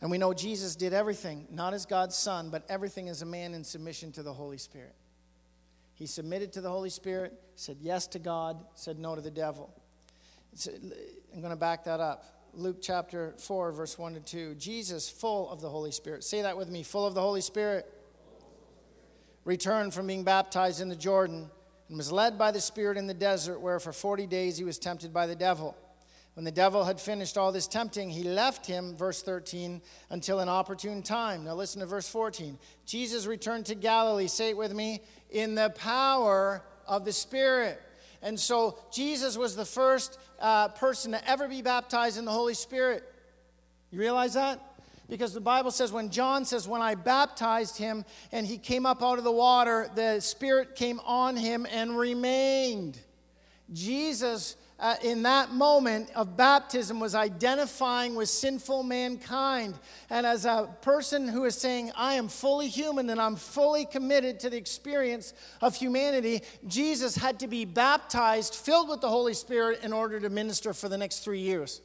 [0.00, 3.52] And we know Jesus did everything, not as God's Son, but everything as a man
[3.52, 4.94] in submission to the Holy Spirit.
[5.94, 9.70] He submitted to the Holy Spirit, said yes to God, said no to the devil.
[10.66, 12.24] I'm going to back that up.
[12.56, 14.54] Luke chapter 4, verse 1 to 2.
[14.54, 16.24] Jesus, full of the Holy Spirit.
[16.24, 17.86] Say that with me full of the Holy Spirit.
[19.44, 21.50] Returned from being baptized in the Jordan
[21.88, 24.78] and was led by the Spirit in the desert, where for 40 days he was
[24.78, 25.76] tempted by the devil.
[26.32, 30.48] When the devil had finished all this tempting, he left him, verse 13, until an
[30.48, 31.44] opportune time.
[31.44, 32.58] Now listen to verse 14.
[32.86, 37.80] Jesus returned to Galilee, say it with me, in the power of the Spirit.
[38.26, 42.54] And so Jesus was the first uh, person to ever be baptized in the Holy
[42.54, 43.04] Spirit.
[43.92, 44.60] You realize that?
[45.08, 49.00] Because the Bible says when John says, When I baptized him and he came up
[49.00, 52.98] out of the water, the Spirit came on him and remained.
[53.72, 59.74] Jesus uh, in that moment of baptism was identifying with sinful mankind.
[60.10, 64.38] And as a person who is saying, I am fully human and I'm fully committed
[64.40, 69.80] to the experience of humanity, Jesus had to be baptized, filled with the Holy Spirit,
[69.82, 71.80] in order to minister for the next three years.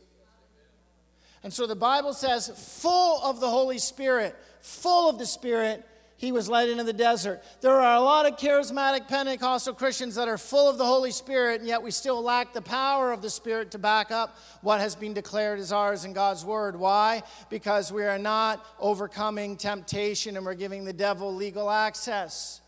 [1.44, 2.50] And so the Bible says,
[2.82, 5.88] full of the Holy Spirit, full of the Spirit,
[6.22, 7.42] he was led into the desert.
[7.62, 11.62] There are a lot of charismatic Pentecostal Christians that are full of the Holy Spirit,
[11.62, 14.96] and yet we still lack the power of the Spirit to back up what has
[14.96, 16.76] been declared as ours in God's Word.
[16.76, 17.24] Why?
[17.50, 22.62] Because we are not overcoming temptation and we're giving the devil legal access.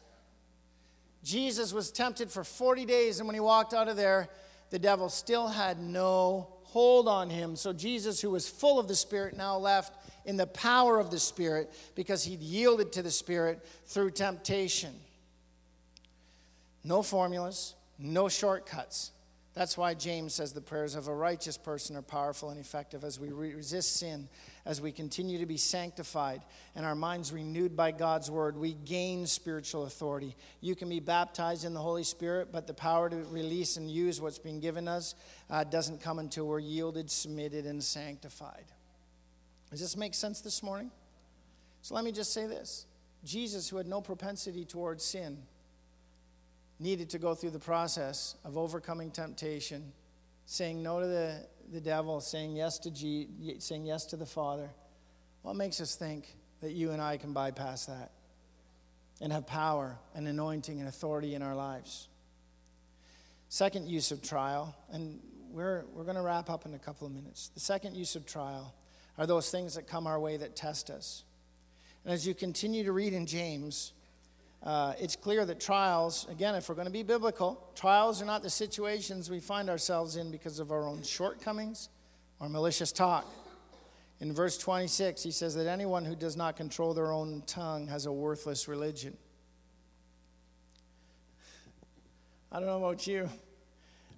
[1.23, 4.29] Jesus was tempted for 40 days, and when he walked out of there,
[4.71, 7.55] the devil still had no hold on him.
[7.55, 9.93] So Jesus, who was full of the Spirit, now left
[10.25, 14.93] in the power of the Spirit because he'd yielded to the Spirit through temptation.
[16.83, 19.11] No formulas, no shortcuts.
[19.53, 23.19] That's why James says the prayers of a righteous person are powerful and effective as
[23.19, 24.27] we resist sin,
[24.65, 26.41] as we continue to be sanctified,
[26.75, 28.57] and our minds renewed by God's word.
[28.57, 30.35] We gain spiritual authority.
[30.59, 34.19] You can be baptized in the Holy Spirit, but the power to release and use
[34.19, 35.13] what's been given us
[35.51, 38.65] uh, doesn't come until we're yielded, submitted, and sanctified.
[39.73, 40.91] Does this make sense this morning?
[41.81, 42.85] So let me just say this
[43.23, 45.39] Jesus, who had no propensity towards sin,
[46.79, 49.91] needed to go through the process of overcoming temptation,
[50.45, 54.69] saying no to the, the devil, saying yes to G, saying yes to the Father.
[55.41, 58.11] What makes us think that you and I can bypass that
[59.21, 62.09] and have power and anointing and authority in our lives?
[63.49, 67.13] Second use of trial, and we're, we're going to wrap up in a couple of
[67.13, 67.49] minutes.
[67.55, 68.75] The second use of trial
[69.17, 71.23] are those things that come our way that test us.
[72.03, 73.93] And as you continue to read in James,
[74.63, 78.43] uh, it's clear that trials, again, if we're going to be biblical, trials are not
[78.43, 81.89] the situations we find ourselves in because of our own shortcomings
[82.39, 83.25] or malicious talk.
[84.19, 88.05] In verse 26, he says that anyone who does not control their own tongue has
[88.05, 89.17] a worthless religion.
[92.49, 93.29] I don't know about you,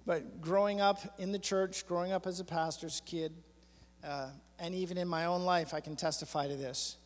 [0.06, 3.32] but growing up in the church, growing up as a pastor's kid,
[4.06, 6.96] uh, and even in my own life, I can testify to this.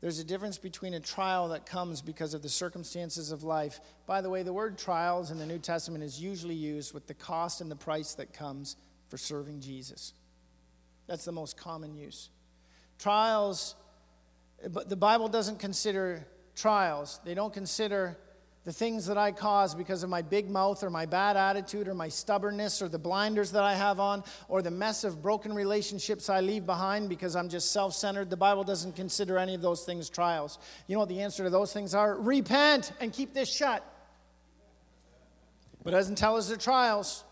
[0.00, 3.80] There's a difference between a trial that comes because of the circumstances of life.
[4.06, 7.14] By the way, the word trials in the New Testament is usually used with the
[7.14, 8.76] cost and the price that comes
[9.08, 10.12] for serving Jesus.
[11.08, 12.28] That's the most common use.
[12.98, 13.74] Trials,
[14.70, 18.18] but the Bible doesn't consider trials, they don't consider
[18.68, 21.94] the things that I cause because of my big mouth or my bad attitude or
[21.94, 26.28] my stubbornness or the blinders that I have on or the mess of broken relationships
[26.28, 29.86] I leave behind because I'm just self centered, the Bible doesn't consider any of those
[29.86, 30.58] things trials.
[30.86, 32.16] You know what the answer to those things are?
[32.16, 33.82] Repent and keep this shut.
[35.82, 37.24] But it doesn't tell us the trials.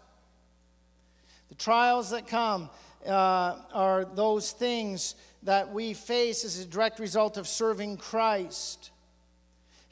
[1.50, 2.70] The trials that come
[3.06, 8.90] uh, are those things that we face as a direct result of serving Christ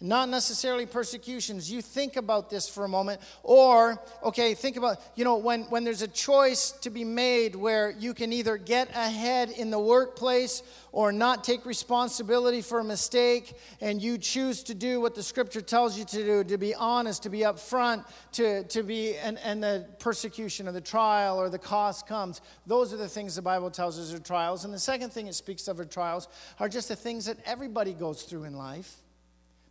[0.04, 1.70] not necessarily persecutions.
[1.70, 3.22] You think about this for a moment.
[3.42, 7.90] Or, okay, think about, you know, when, when there's a choice to be made where
[7.90, 10.62] you can either get ahead in the workplace
[10.92, 15.62] or not take responsibility for a mistake, and you choose to do what the scripture
[15.62, 19.62] tells you to do, to be honest, to be upfront, to, to be, and, and
[19.62, 22.42] the persecution or the trial or the cost comes.
[22.66, 24.66] Those are the things the Bible tells us are trials.
[24.66, 26.28] And the second thing it speaks of are trials
[26.60, 29.00] are just the things that everybody goes through in life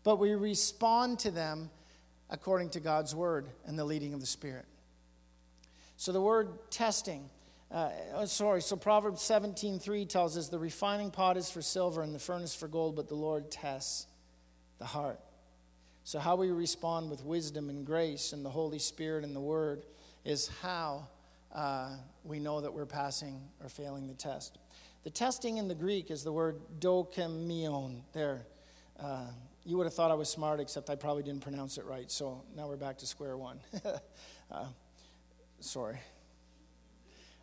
[0.03, 1.69] but we respond to them
[2.29, 4.65] according to God's word and the leading of the Spirit.
[5.97, 7.29] So the word testing,
[7.71, 12.13] uh, oh, sorry, so Proverbs 17:3 tells us the refining pot is for silver and
[12.13, 14.07] the furnace for gold, but the Lord tests
[14.79, 15.19] the heart.
[16.03, 19.85] So how we respond with wisdom and grace and the Holy Spirit and the Word
[20.25, 21.07] is how
[21.53, 24.57] uh, we know that we're passing or failing the test.
[25.03, 28.01] The testing in the Greek is the word dokimion.
[28.13, 28.45] There.
[28.99, 29.27] Uh,
[29.65, 32.11] you would have thought I was smart, except I probably didn't pronounce it right.
[32.11, 33.59] So now we're back to square one.
[34.51, 34.65] uh,
[35.59, 35.99] sorry.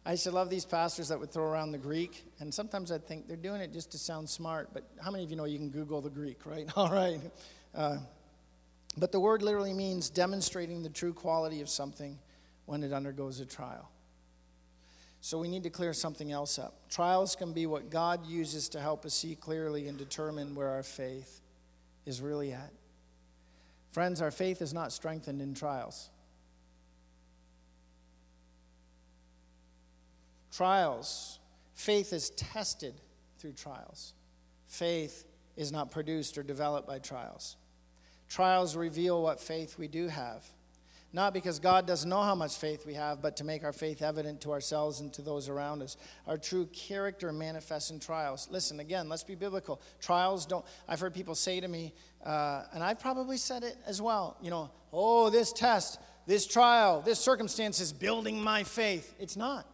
[0.04, 3.06] I used to love these pastors that would throw around the Greek, and sometimes I'd
[3.06, 4.70] think they're doing it just to sound smart.
[4.72, 6.66] But how many of you know you can Google the Greek, right?
[6.76, 7.20] All right.
[7.74, 7.98] Uh,
[8.96, 12.18] but the word literally means demonstrating the true quality of something
[12.66, 13.90] when it undergoes a trial.
[15.22, 16.88] So we need to clear something else up.
[16.88, 20.82] Trials can be what God uses to help us see clearly and determine where our
[20.82, 21.39] faith
[22.10, 22.72] is really at.
[23.92, 26.10] Friends, our faith is not strengthened in trials.
[30.52, 31.38] Trials,
[31.74, 33.00] faith is tested
[33.38, 34.12] through trials.
[34.66, 35.24] Faith
[35.56, 37.56] is not produced or developed by trials.
[38.28, 40.44] Trials reveal what faith we do have.
[41.12, 44.00] Not because God doesn't know how much faith we have, but to make our faith
[44.00, 45.96] evident to ourselves and to those around us.
[46.26, 48.46] Our true character manifests in trials.
[48.50, 49.80] Listen, again, let's be biblical.
[50.00, 51.92] Trials don't, I've heard people say to me,
[52.24, 57.00] uh, and I've probably said it as well, you know, oh, this test, this trial,
[57.00, 59.12] this circumstance is building my faith.
[59.18, 59.66] It's not.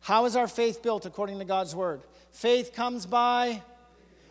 [0.00, 2.00] How is our faith built according to God's word?
[2.32, 3.62] Faith comes by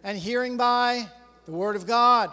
[0.03, 1.07] and hearing by
[1.45, 2.31] The Word of God.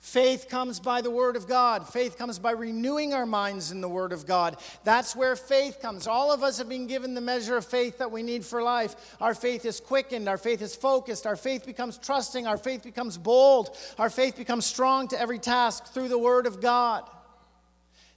[0.00, 1.86] Faith comes by the Word of God.
[1.86, 4.56] Faith comes by renewing our minds in the Word of God.
[4.84, 6.06] That's where faith comes.
[6.06, 9.16] All of us have been given the measure of faith that we need for life.
[9.20, 13.18] Our faith is quickened, our faith is focused, our faith becomes trusting, our faith becomes
[13.18, 17.04] bold, our faith becomes strong to every task through the Word of God.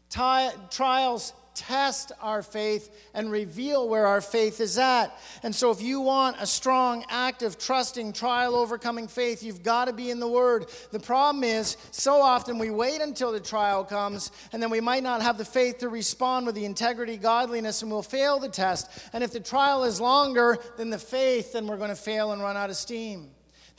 [0.09, 5.17] Trials test our faith and reveal where our faith is at.
[5.43, 9.93] And so, if you want a strong, active, trusting, trial overcoming faith, you've got to
[9.93, 10.65] be in the Word.
[10.91, 15.03] The problem is, so often we wait until the trial comes, and then we might
[15.03, 18.89] not have the faith to respond with the integrity, godliness, and we'll fail the test.
[19.13, 22.41] And if the trial is longer than the faith, then we're going to fail and
[22.41, 23.29] run out of steam.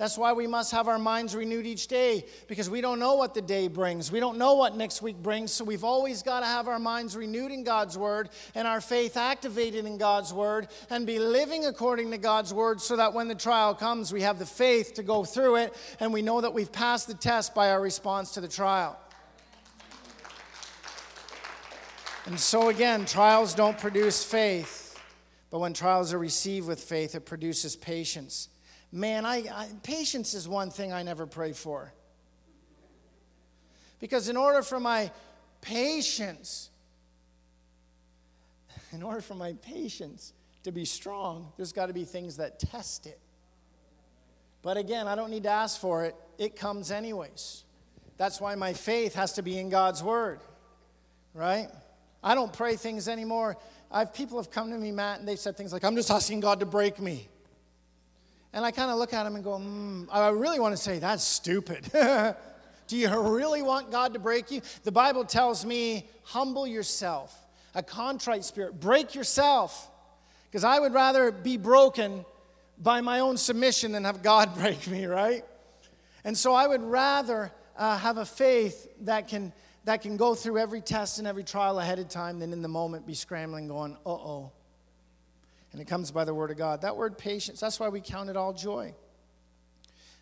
[0.03, 3.35] That's why we must have our minds renewed each day because we don't know what
[3.35, 4.11] the day brings.
[4.11, 5.53] We don't know what next week brings.
[5.53, 9.17] So we've always got to have our minds renewed in God's word and our faith
[9.17, 13.37] activated in God's word and be living according to God's word so that when the
[13.37, 16.73] trial comes, we have the faith to go through it and we know that we've
[16.73, 18.99] passed the test by our response to the trial.
[22.27, 25.01] And so, again, trials don't produce faith,
[25.49, 28.49] but when trials are received with faith, it produces patience.
[28.93, 31.93] Man, I, I, patience is one thing I never pray for.
[33.99, 35.11] Because in order for my
[35.62, 36.68] patience,
[38.93, 40.34] in order for my patience
[40.64, 43.18] to be strong, there's got to be things that test it.
[44.61, 47.64] But again, I don't need to ask for it, it comes anyways.
[48.18, 50.40] That's why my faith has to be in God's word,
[51.32, 51.68] right?
[52.22, 53.57] I don't pray things anymore.
[53.90, 56.40] I've, people have come to me, Matt, and they've said things like, I'm just asking
[56.40, 57.28] God to break me.
[58.53, 60.99] And I kind of look at him and go, mm, I really want to say,
[60.99, 61.91] that's stupid.
[62.87, 64.61] Do you really want God to break you?
[64.85, 67.35] The Bible tells me, humble yourself,
[67.75, 69.91] a contrite spirit, break yourself.
[70.51, 72.27] Because I would rather be broken
[72.79, 75.45] by my own submission than have God break me, right?
[76.25, 80.59] And so I would rather uh, have a faith that can, that can go through
[80.59, 83.97] every test and every trial ahead of time than in the moment be scrambling, going,
[84.05, 84.53] uh oh
[85.73, 86.83] and it comes by the word of God.
[86.83, 88.95] That word patience, that's why we count it all joy.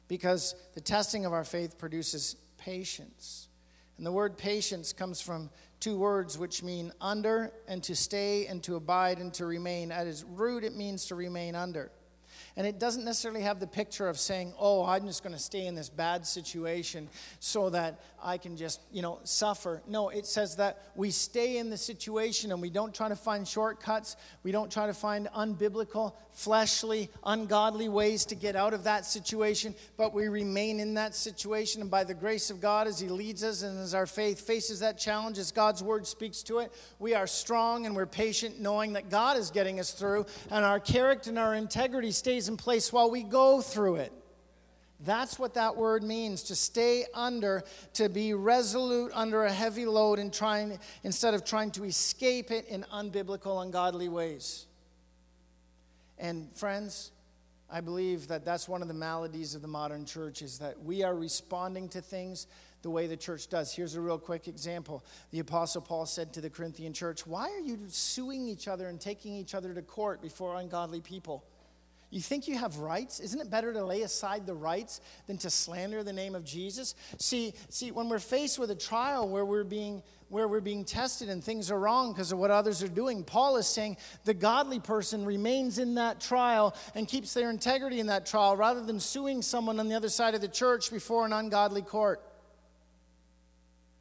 [0.09, 3.49] Because the testing of our faith produces patience.
[3.97, 8.63] And the word patience comes from two words which mean under and to stay and
[8.63, 9.93] to abide and to remain.
[9.93, 11.91] At its root, it means to remain under.
[12.57, 15.67] And it doesn't necessarily have the picture of saying, oh, I'm just going to stay
[15.67, 19.83] in this bad situation so that I can just, you know, suffer.
[19.87, 23.47] No, it says that we stay in the situation and we don't try to find
[23.47, 24.17] shortcuts.
[24.43, 29.75] We don't try to find unbiblical, fleshly, ungodly ways to get out of that situation,
[29.97, 31.81] but we remain in that situation.
[31.81, 34.81] And by the grace of God, as He leads us and as our faith faces
[34.81, 38.93] that challenge, as God's word speaks to it, we are strong and we're patient, knowing
[38.95, 42.93] that God is getting us through, and our character and our integrity stays in place
[42.93, 44.13] while we go through it.
[45.03, 47.65] That's what that word means to stay under,
[47.95, 52.67] to be resolute under a heavy load and trying, instead of trying to escape it
[52.67, 54.67] in unbiblical, ungodly ways.
[56.19, 57.13] And friends,
[57.71, 61.03] I believe that that's one of the maladies of the modern church is that we
[61.03, 62.47] are responding to things
[62.83, 63.73] the way the church does.
[63.73, 65.05] Here's a real quick example.
[65.31, 69.01] The Apostle Paul said to the Corinthian church, Why are you suing each other and
[69.01, 71.45] taking each other to court before ungodly people?
[72.11, 73.21] You think you have rights?
[73.21, 76.97] Isn't it better to lay aside the rights than to slander the name of Jesus?
[77.19, 81.29] See, see, when we're faced with a trial where we're being where we're being tested
[81.29, 84.79] and things are wrong because of what others are doing, Paul is saying the godly
[84.79, 89.43] person remains in that trial and keeps their integrity in that trial rather than suing
[89.43, 92.23] someone on the other side of the church before an ungodly court.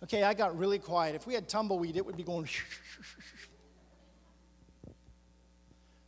[0.04, 1.16] Okay, I got really quiet.
[1.16, 2.48] If we had tumbleweed, it would be going.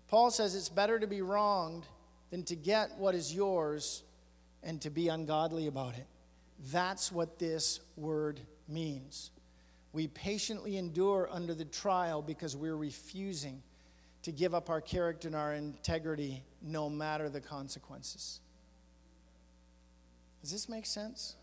[0.07, 1.87] Paul says it's better to be wronged
[2.31, 4.03] than to get what is yours
[4.63, 6.07] and to be ungodly about it.
[6.71, 9.31] That's what this word means.
[9.93, 13.61] We patiently endure under the trial because we're refusing
[14.23, 18.39] to give up our character and our integrity no matter the consequences.
[20.41, 21.35] Does this make sense?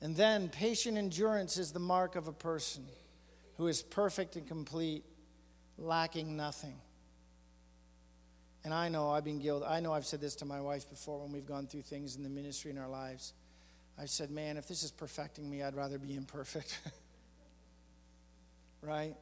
[0.00, 2.84] And then, patient endurance is the mark of a person
[3.56, 5.04] who is perfect and complete,
[5.78, 6.74] lacking nothing.
[8.64, 9.66] And I know I've been guilty.
[9.66, 12.22] I know I've said this to my wife before when we've gone through things in
[12.22, 13.32] the ministry in our lives.
[13.98, 16.78] I've said, man, if this is perfecting me, I'd rather be imperfect.
[18.82, 19.14] right?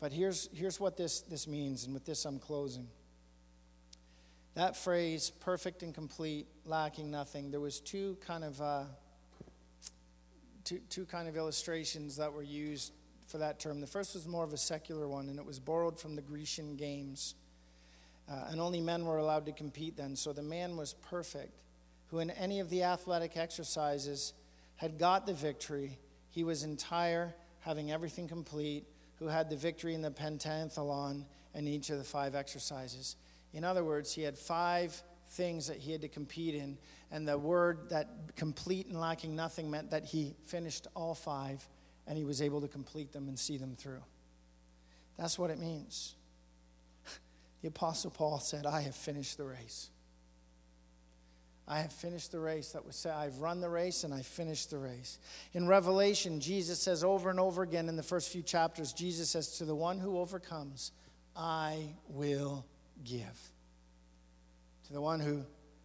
[0.00, 2.88] But here's, here's what this, this means, and with this I'm closing.
[4.54, 8.84] That phrase, perfect and complete, lacking nothing, there was two kind of uh,
[10.64, 12.92] two, two kind of illustrations that were used
[13.34, 13.80] for that term.
[13.80, 16.76] The first was more of a secular one, and it was borrowed from the Grecian
[16.76, 17.34] games.
[18.30, 20.14] Uh, and only men were allowed to compete then.
[20.14, 21.50] So the man was perfect,
[22.12, 24.34] who in any of the athletic exercises
[24.76, 25.98] had got the victory.
[26.30, 28.84] He was entire, having everything complete,
[29.18, 31.24] who had the victory in the pentathlon
[31.56, 33.16] and each of the five exercises.
[33.52, 36.78] In other words, he had five things that he had to compete in,
[37.10, 41.66] and the word that complete and lacking nothing meant that he finished all five
[42.06, 44.02] and he was able to complete them and see them through.
[45.16, 46.14] That's what it means.
[47.62, 49.88] The Apostle Paul said, I have finished the race.
[51.66, 52.72] I have finished the race.
[52.72, 55.18] That was said, I've run the race and I finished the race.
[55.54, 59.56] In Revelation, Jesus says over and over again in the first few chapters, Jesus says,
[59.58, 60.92] To the one who overcomes,
[61.34, 62.66] I will
[63.02, 63.50] give.
[64.88, 65.44] To the one who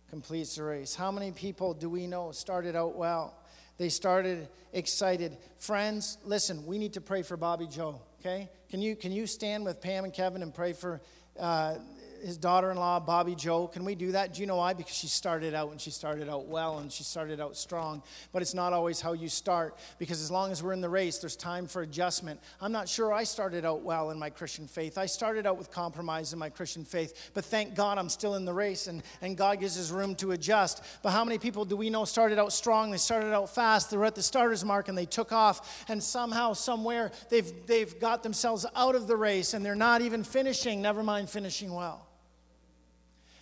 [0.10, 0.96] completes the race.
[0.96, 3.39] How many people do we know started out well?
[3.80, 5.38] They started excited.
[5.58, 8.50] Friends, listen, we need to pray for Bobby Joe, okay?
[8.70, 11.02] Can you, can you stand with Pam and Kevin and pray for
[11.40, 11.76] uh,
[12.24, 14.34] his daughter-in-law bobby joe can we do that?
[14.34, 14.74] Do you know why?
[14.74, 18.02] Because she started out and she started out well and she started out strong.
[18.32, 21.20] But it's not always how you start because as long as we're in the race
[21.20, 22.40] there's time for adjustment.
[22.62, 24.98] I'm not sure i started out well in my christian faith.
[24.98, 28.46] I started out with compromise in my christian faith but thank god i'm still in
[28.46, 30.84] the race and, and god gives us room to adjust.
[31.02, 32.92] But how many people do we know started out strong?
[32.92, 33.92] They started out fast.
[33.92, 35.86] They were at the starter's mark and they took off.
[35.90, 40.24] And somehow somewhere they've they've got themselves out of the race and they're not even
[40.24, 42.09] finishing never mind finishing well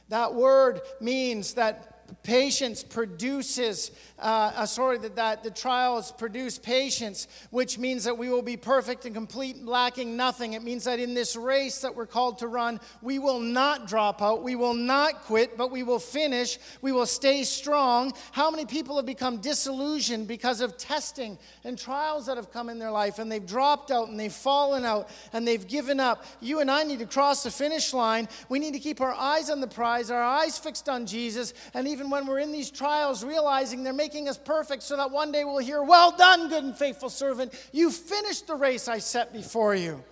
[0.10, 7.28] that word means that patience produces, uh, uh, sorry, that, that the trials produce patience,
[7.52, 10.54] which means that we will be perfect and complete, lacking nothing.
[10.54, 14.22] It means that in this race that we're called to run, we will not drop
[14.22, 18.14] out, we will not quit, but we will finish, we will stay strong.
[18.32, 22.78] How many people have become disillusioned because of testing and trials that have come in
[22.80, 26.26] their life, and they've dropped out and they've fallen out and they've given up?
[26.42, 28.28] You and I need to cross the finish line.
[28.50, 31.88] We need to keep our eyes on the prize, our eyes fixed on Jesus, and
[31.88, 35.32] even even when we're in these trials, realizing they're making us perfect so that one
[35.32, 37.52] day we'll hear, Well done, good and faithful servant.
[37.72, 40.04] You finished the race I set before you.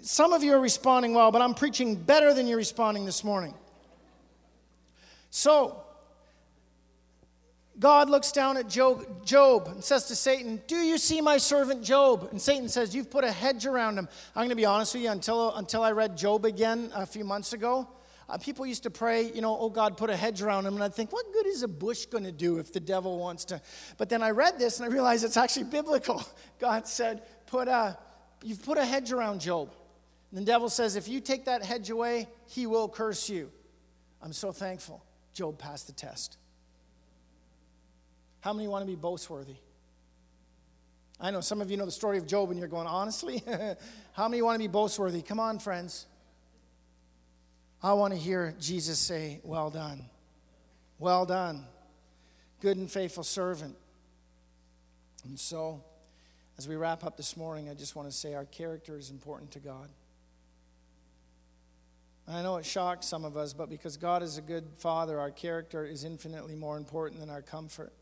[0.00, 3.52] Some of you are responding well, but I'm preaching better than you're responding this morning.
[5.28, 5.82] So,
[7.78, 12.28] God looks down at Job and says to Satan, Do you see my servant Job?
[12.30, 14.08] And Satan says, You've put a hedge around him.
[14.34, 17.24] I'm going to be honest with you, until, until I read Job again a few
[17.24, 17.86] months ago,
[18.28, 20.74] uh, people used to pray, you know, oh God, put a hedge around him.
[20.74, 23.44] And I'd think, what good is a bush going to do if the devil wants
[23.46, 23.60] to?
[23.98, 26.24] But then I read this and I realized it's actually biblical.
[26.58, 27.98] God said, put a,
[28.42, 29.74] you've put a hedge around Job.
[30.30, 33.50] And the devil says, if you take that hedge away, he will curse you.
[34.22, 35.04] I'm so thankful
[35.34, 36.38] Job passed the test.
[38.40, 39.56] How many want to be boastworthy?
[41.20, 43.42] I know some of you know the story of Job and you're going, honestly?
[44.12, 45.22] How many want to be boastworthy?
[45.22, 46.06] Come on, friends.
[47.84, 50.06] I want to hear Jesus say, Well done.
[50.98, 51.66] Well done.
[52.62, 53.76] Good and faithful servant.
[55.24, 55.84] And so,
[56.56, 59.50] as we wrap up this morning, I just want to say our character is important
[59.50, 59.90] to God.
[62.26, 65.30] I know it shocks some of us, but because God is a good father, our
[65.30, 67.92] character is infinitely more important than our comfort.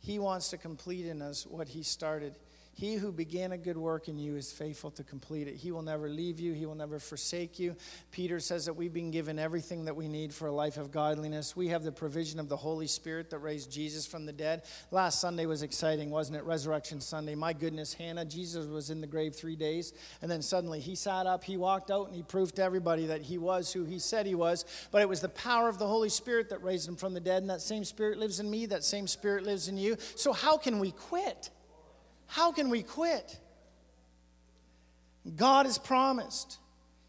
[0.00, 2.34] He wants to complete in us what He started.
[2.74, 5.54] He who began a good work in you is faithful to complete it.
[5.54, 7.76] He will never leave you, He will never forsake you.
[8.10, 11.54] Peter says that we've been given everything that we need for a life of godliness.
[11.54, 14.64] We have the provision of the Holy Spirit that raised Jesus from the dead.
[14.90, 16.44] Last Sunday was exciting, wasn't it?
[16.44, 17.36] Resurrection Sunday.
[17.36, 21.26] My goodness, Hannah, Jesus was in the grave three days, and then suddenly he sat
[21.26, 24.26] up, he walked out, and he proved to everybody that he was who he said
[24.26, 24.64] he was.
[24.90, 27.42] But it was the power of the Holy Spirit that raised him from the dead,
[27.42, 29.96] and that same Spirit lives in me, that same Spirit lives in you.
[30.16, 31.50] So, how can we quit?
[32.26, 33.38] How can we quit?
[35.36, 36.58] God has promised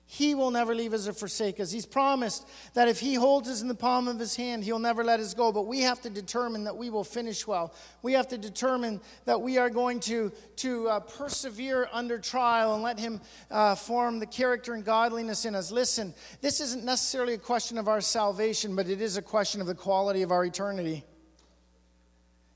[0.06, 1.72] He will never leave us or forsake us.
[1.72, 5.04] He's promised that if He holds us in the palm of His hand, He'll never
[5.04, 5.52] let us go.
[5.52, 7.74] But we have to determine that we will finish well.
[8.04, 12.84] We have to determine that we are going to, to uh, persevere under trial and
[12.84, 13.20] let Him
[13.52, 15.72] uh, form the character and godliness in us.
[15.72, 19.68] Listen, this isn't necessarily a question of our salvation, but it is a question of
[19.68, 21.04] the quality of our eternity.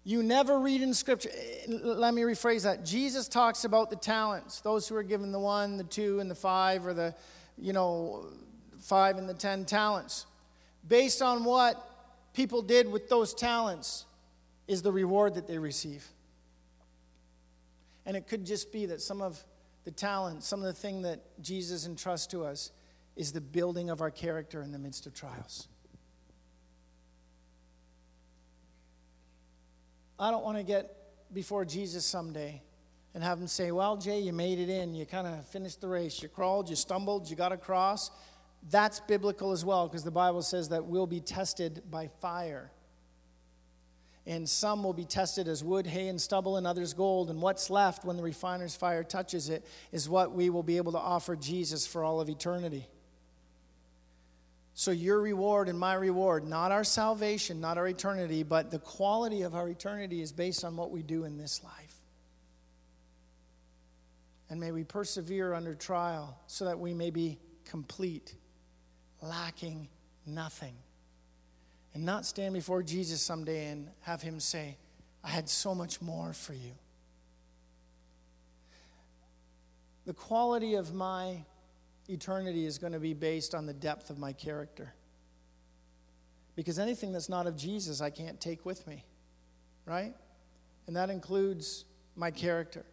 [0.10, 1.30] You never read in Scripture.
[1.32, 2.84] Eh, let me rephrase that.
[2.84, 6.34] Jesus talks about the talents, those who are given the one, the two, and the
[6.34, 7.14] five, or the,
[7.60, 8.26] you know,
[8.80, 10.26] five and the ten talents.
[10.88, 11.78] Based on what
[12.34, 14.08] people did with those talents
[14.68, 16.08] is the reward that they receive.
[18.08, 19.46] And it could just be that some of
[19.84, 22.72] the talent, some of the thing that Jesus entrusts to us
[23.16, 25.68] is the building of our character in the midst of trials.
[30.20, 30.96] I don't want to get
[31.34, 32.62] before Jesus someday
[33.14, 34.94] and have them say, Well, Jay, you made it in.
[34.94, 36.22] You kind of finished the race.
[36.22, 38.12] You crawled, you stumbled, you got across.
[38.70, 42.72] That's biblical as well because the Bible says that we'll be tested by fire.
[44.26, 47.30] And some will be tested as wood, hay, and stubble, and others gold.
[47.30, 50.92] And what's left when the refiner's fire touches it is what we will be able
[50.92, 52.88] to offer Jesus for all of eternity.
[54.80, 59.42] So, your reward and my reward, not our salvation, not our eternity, but the quality
[59.42, 61.96] of our eternity is based on what we do in this life.
[64.50, 68.34] And may we persevere under trial so that we may be complete,
[69.22, 69.90] lacking
[70.26, 70.76] nothing.
[71.94, 74.78] And not stand before Jesus someday and have him say,
[75.26, 76.72] I had so much more for you.
[80.06, 81.44] The quality of my
[82.10, 84.94] eternity is going to be based on the depth of my character.
[86.56, 89.06] Because anything that's not of Jesus, I can't take with me,
[89.86, 90.14] right?
[90.88, 91.86] And that includes
[92.16, 92.84] my character.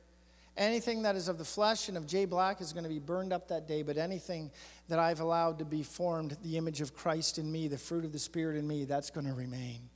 [0.57, 3.33] Anything that is of the flesh and of Jay Black is going to be burned
[3.33, 4.51] up that day, but anything
[4.89, 8.12] that I've allowed to be formed, the image of Christ in me, the fruit of
[8.12, 9.91] the Spirit in me, that's going to remain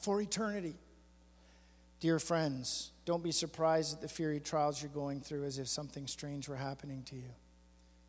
[0.00, 0.76] for eternity.
[2.00, 6.06] Dear friends, don't be surprised at the fiery trials you're going through as if something
[6.06, 7.30] strange were happening to you.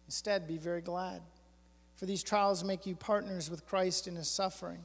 [0.10, 1.22] Instead, be very glad.
[1.95, 4.80] For these trials make you partners with Christ in his suffering,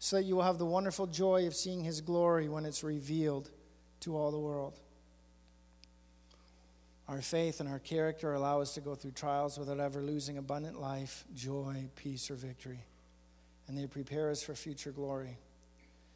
[0.00, 3.48] so that you will have the wonderful joy of seeing his glory when it's revealed
[4.00, 4.80] to all the world.
[7.06, 10.80] Our faith and our character allow us to go through trials without ever losing abundant
[10.80, 12.80] life, joy, peace, or victory.
[13.68, 15.38] And they prepare us for future glory.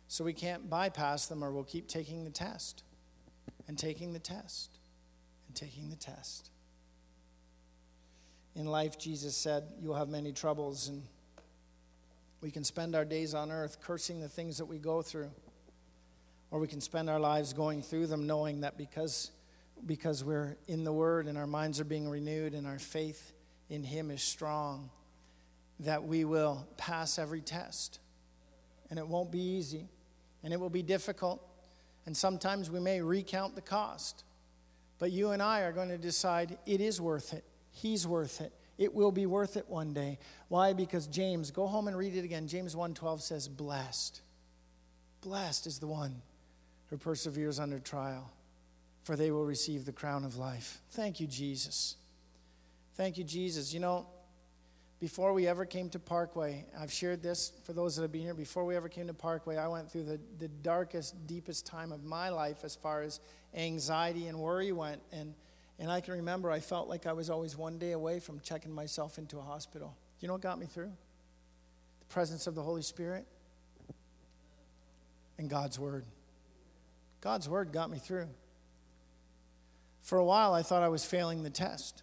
[0.08, 2.82] So we can't bypass them or we'll keep taking the test
[3.68, 4.76] and taking the test
[5.46, 6.50] and taking the test
[8.54, 11.02] in life, Jesus said, You'll have many troubles, and
[12.40, 15.30] we can spend our days on earth cursing the things that we go through.
[16.50, 19.30] Or we can spend our lives going through them knowing that because,
[19.86, 23.32] because we're in the Word and our minds are being renewed and our faith
[23.68, 24.90] in Him is strong,
[25.80, 28.00] that we will pass every test.
[28.90, 29.86] And it won't be easy,
[30.42, 31.40] and it will be difficult,
[32.06, 34.24] and sometimes we may recount the cost.
[34.98, 37.44] But you and I are going to decide it is worth it.
[37.80, 38.52] He's worth it.
[38.76, 40.18] It will be worth it one day.
[40.48, 40.72] Why?
[40.72, 42.46] Because James, go home and read it again.
[42.46, 44.20] James 1:12 says, "Blessed.
[45.22, 46.22] Blessed is the one
[46.88, 48.30] who perseveres under trial,
[49.02, 51.96] for they will receive the crown of life." Thank you, Jesus.
[52.94, 53.72] Thank you, Jesus.
[53.72, 54.06] You know,
[54.98, 58.34] before we ever came to Parkway, I've shared this for those that have been here.
[58.34, 62.04] Before we ever came to Parkway, I went through the, the darkest, deepest time of
[62.04, 63.20] my life as far as
[63.54, 65.00] anxiety and worry went.
[65.12, 65.34] And
[65.80, 68.70] and I can remember I felt like I was always one day away from checking
[68.70, 69.96] myself into a hospital.
[70.20, 70.92] You know what got me through?
[72.00, 73.26] The presence of the Holy Spirit
[75.38, 76.04] and God's Word.
[77.22, 78.28] God's Word got me through.
[80.02, 82.02] For a while, I thought I was failing the test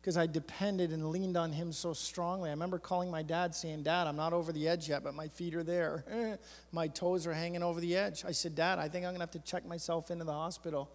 [0.00, 2.48] because I depended and leaned on Him so strongly.
[2.48, 5.28] I remember calling my dad saying, Dad, I'm not over the edge yet, but my
[5.28, 6.38] feet are there.
[6.72, 8.24] my toes are hanging over the edge.
[8.26, 10.90] I said, Dad, I think I'm going to have to check myself into the hospital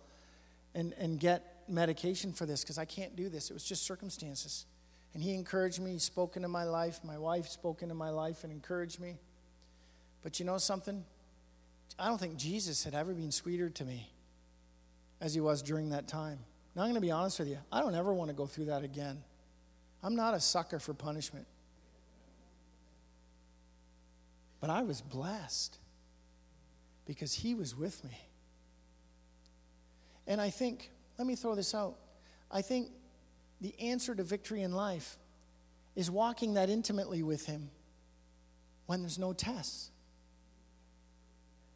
[0.73, 3.49] and, and get medication for this because I can't do this.
[3.49, 4.65] It was just circumstances.
[5.13, 5.93] And he encouraged me.
[5.93, 6.99] He spoke into my life.
[7.03, 9.17] My wife spoke into my life and encouraged me.
[10.21, 11.03] But you know something?
[11.97, 14.09] I don't think Jesus had ever been sweeter to me
[15.19, 16.39] as he was during that time.
[16.75, 17.57] Now, I'm going to be honest with you.
[17.71, 19.23] I don't ever want to go through that again.
[20.03, 21.45] I'm not a sucker for punishment.
[24.61, 25.77] But I was blessed
[27.05, 28.17] because he was with me.
[30.27, 31.97] And I think let me throw this out.
[32.49, 32.89] I think
[33.61, 35.17] the answer to victory in life
[35.95, 37.69] is walking that intimately with Him
[38.85, 39.91] when there's no tests.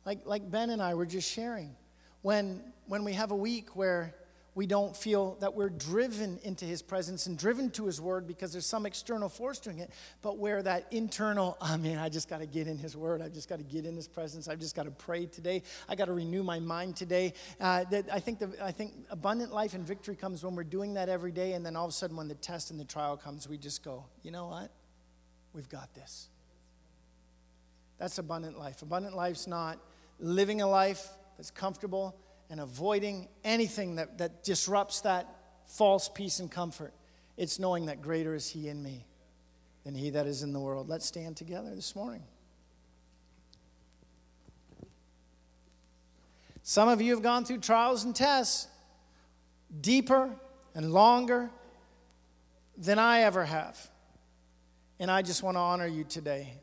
[0.05, 1.75] Like, like Ben and I were just sharing.
[2.21, 4.15] When, when we have a week where
[4.55, 8.51] we don't feel that we're driven into his presence and driven to his word because
[8.51, 9.89] there's some external force doing it,
[10.21, 13.21] but where that internal, I mean, I just got to get in his word.
[13.21, 14.47] I've just got to get in his presence.
[14.47, 15.63] I've just got to pray today.
[15.89, 17.33] I got to renew my mind today.
[17.59, 20.93] Uh, that I, think the, I think abundant life and victory comes when we're doing
[20.95, 23.17] that every day, and then all of a sudden, when the test and the trial
[23.17, 24.69] comes, we just go, you know what?
[25.53, 26.29] We've got this.
[27.97, 28.81] That's abundant life.
[28.81, 29.79] Abundant life's not
[30.19, 32.15] living a life that's comfortable
[32.53, 35.27] and avoiding anything that, that disrupts that
[35.65, 36.93] false peace and comfort.
[37.35, 39.07] It's knowing that greater is He in me
[39.83, 40.87] than He that is in the world.
[40.87, 42.21] Let's stand together this morning.
[46.61, 48.67] Some of you have gone through trials and tests
[49.81, 50.29] deeper
[50.75, 51.49] and longer
[52.77, 53.79] than I ever have.
[54.99, 56.53] And I just want to honor you today.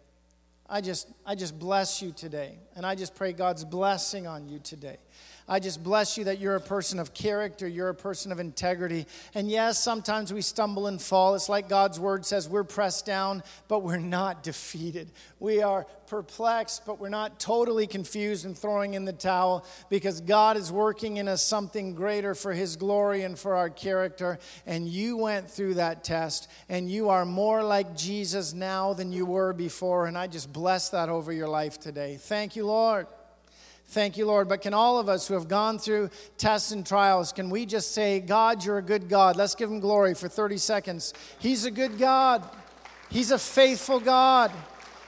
[0.68, 2.60] I just, I just bless you today.
[2.76, 4.98] And I just pray God's blessing on you today.
[5.50, 9.04] I just bless you that you're a person of character, you're a person of integrity.
[9.34, 11.34] And yes, sometimes we stumble and fall.
[11.34, 15.10] It's like God's word says we're pressed down, but we're not defeated.
[15.40, 20.56] We are perplexed, but we're not totally confused and throwing in the towel because God
[20.56, 24.38] is working in us something greater for His glory and for our character.
[24.66, 29.26] And you went through that test, and you are more like Jesus now than you
[29.26, 30.06] were before.
[30.06, 32.18] And I just bless that over your life today.
[32.20, 33.08] Thank you, Lord.
[33.90, 34.48] Thank you, Lord.
[34.48, 37.92] But can all of us who have gone through tests and trials, can we just
[37.92, 39.34] say, God, you're a good God?
[39.34, 41.12] Let's give him glory for 30 seconds.
[41.40, 42.48] He's a good God.
[43.10, 44.52] He's a faithful God.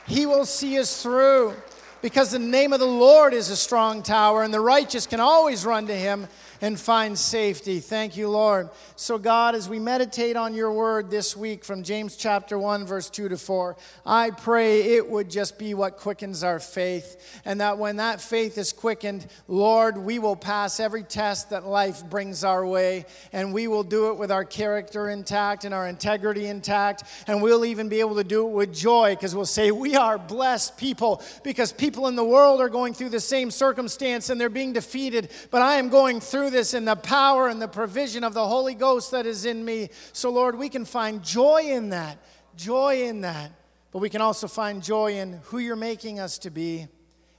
[0.09, 1.55] He will see us through
[2.01, 5.65] because the name of the Lord is a strong tower, and the righteous can always
[5.65, 6.27] run to him
[6.63, 7.81] and find safety.
[7.81, 8.71] Thank you, Lord.
[8.95, 13.11] So, God, as we meditate on your word this week from James chapter 1, verse
[13.11, 17.41] 2 to 4, I pray it would just be what quickens our faith.
[17.45, 22.05] And that when that faith is quickened, Lord, we will pass every test that life
[22.09, 23.07] brings our way.
[23.33, 27.03] And we will do it with our character intact and our integrity intact.
[27.27, 30.17] And we'll even be able to do it with joy because we'll say, We are
[30.17, 34.49] blessed people because people in the world are going through the same circumstance and they're
[34.49, 35.29] being defeated.
[35.51, 38.75] But I am going through this in the power and the provision of the Holy
[38.75, 39.91] Ghost that is in me.
[40.13, 42.19] So, Lord, we can find joy in that,
[42.57, 43.51] joy in that.
[43.91, 46.87] But we can also find joy in who you're making us to be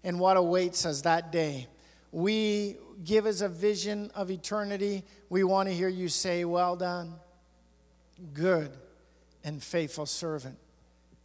[0.03, 1.67] and what awaits us that day.
[2.11, 5.03] We give us a vision of eternity.
[5.29, 7.15] We want to hear you say, Well done,
[8.33, 8.71] good
[9.43, 10.57] and faithful servant.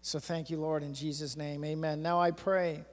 [0.01, 1.64] So thank you, Lord, in Jesus' name.
[1.64, 2.01] Amen.
[2.01, 2.84] Now I pray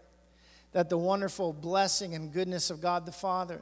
[0.73, 3.61] that the wonderful blessing and goodness of God the Father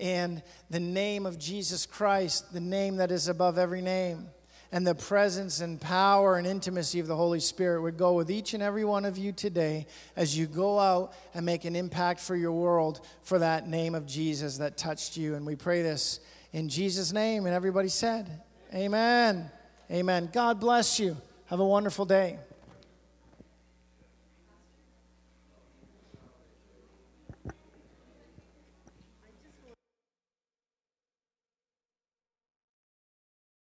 [0.00, 4.28] and the name of Jesus Christ, the name that is above every name,
[4.70, 8.54] and the presence and power and intimacy of the Holy Spirit would go with each
[8.54, 12.36] and every one of you today as you go out and make an impact for
[12.36, 15.34] your world for that name of Jesus that touched you.
[15.34, 16.20] And we pray this
[16.52, 17.46] in Jesus' name.
[17.46, 18.28] And everybody said,
[18.74, 19.50] Amen.
[19.90, 20.28] Amen.
[20.32, 21.16] God bless you.
[21.46, 22.38] Have a wonderful day.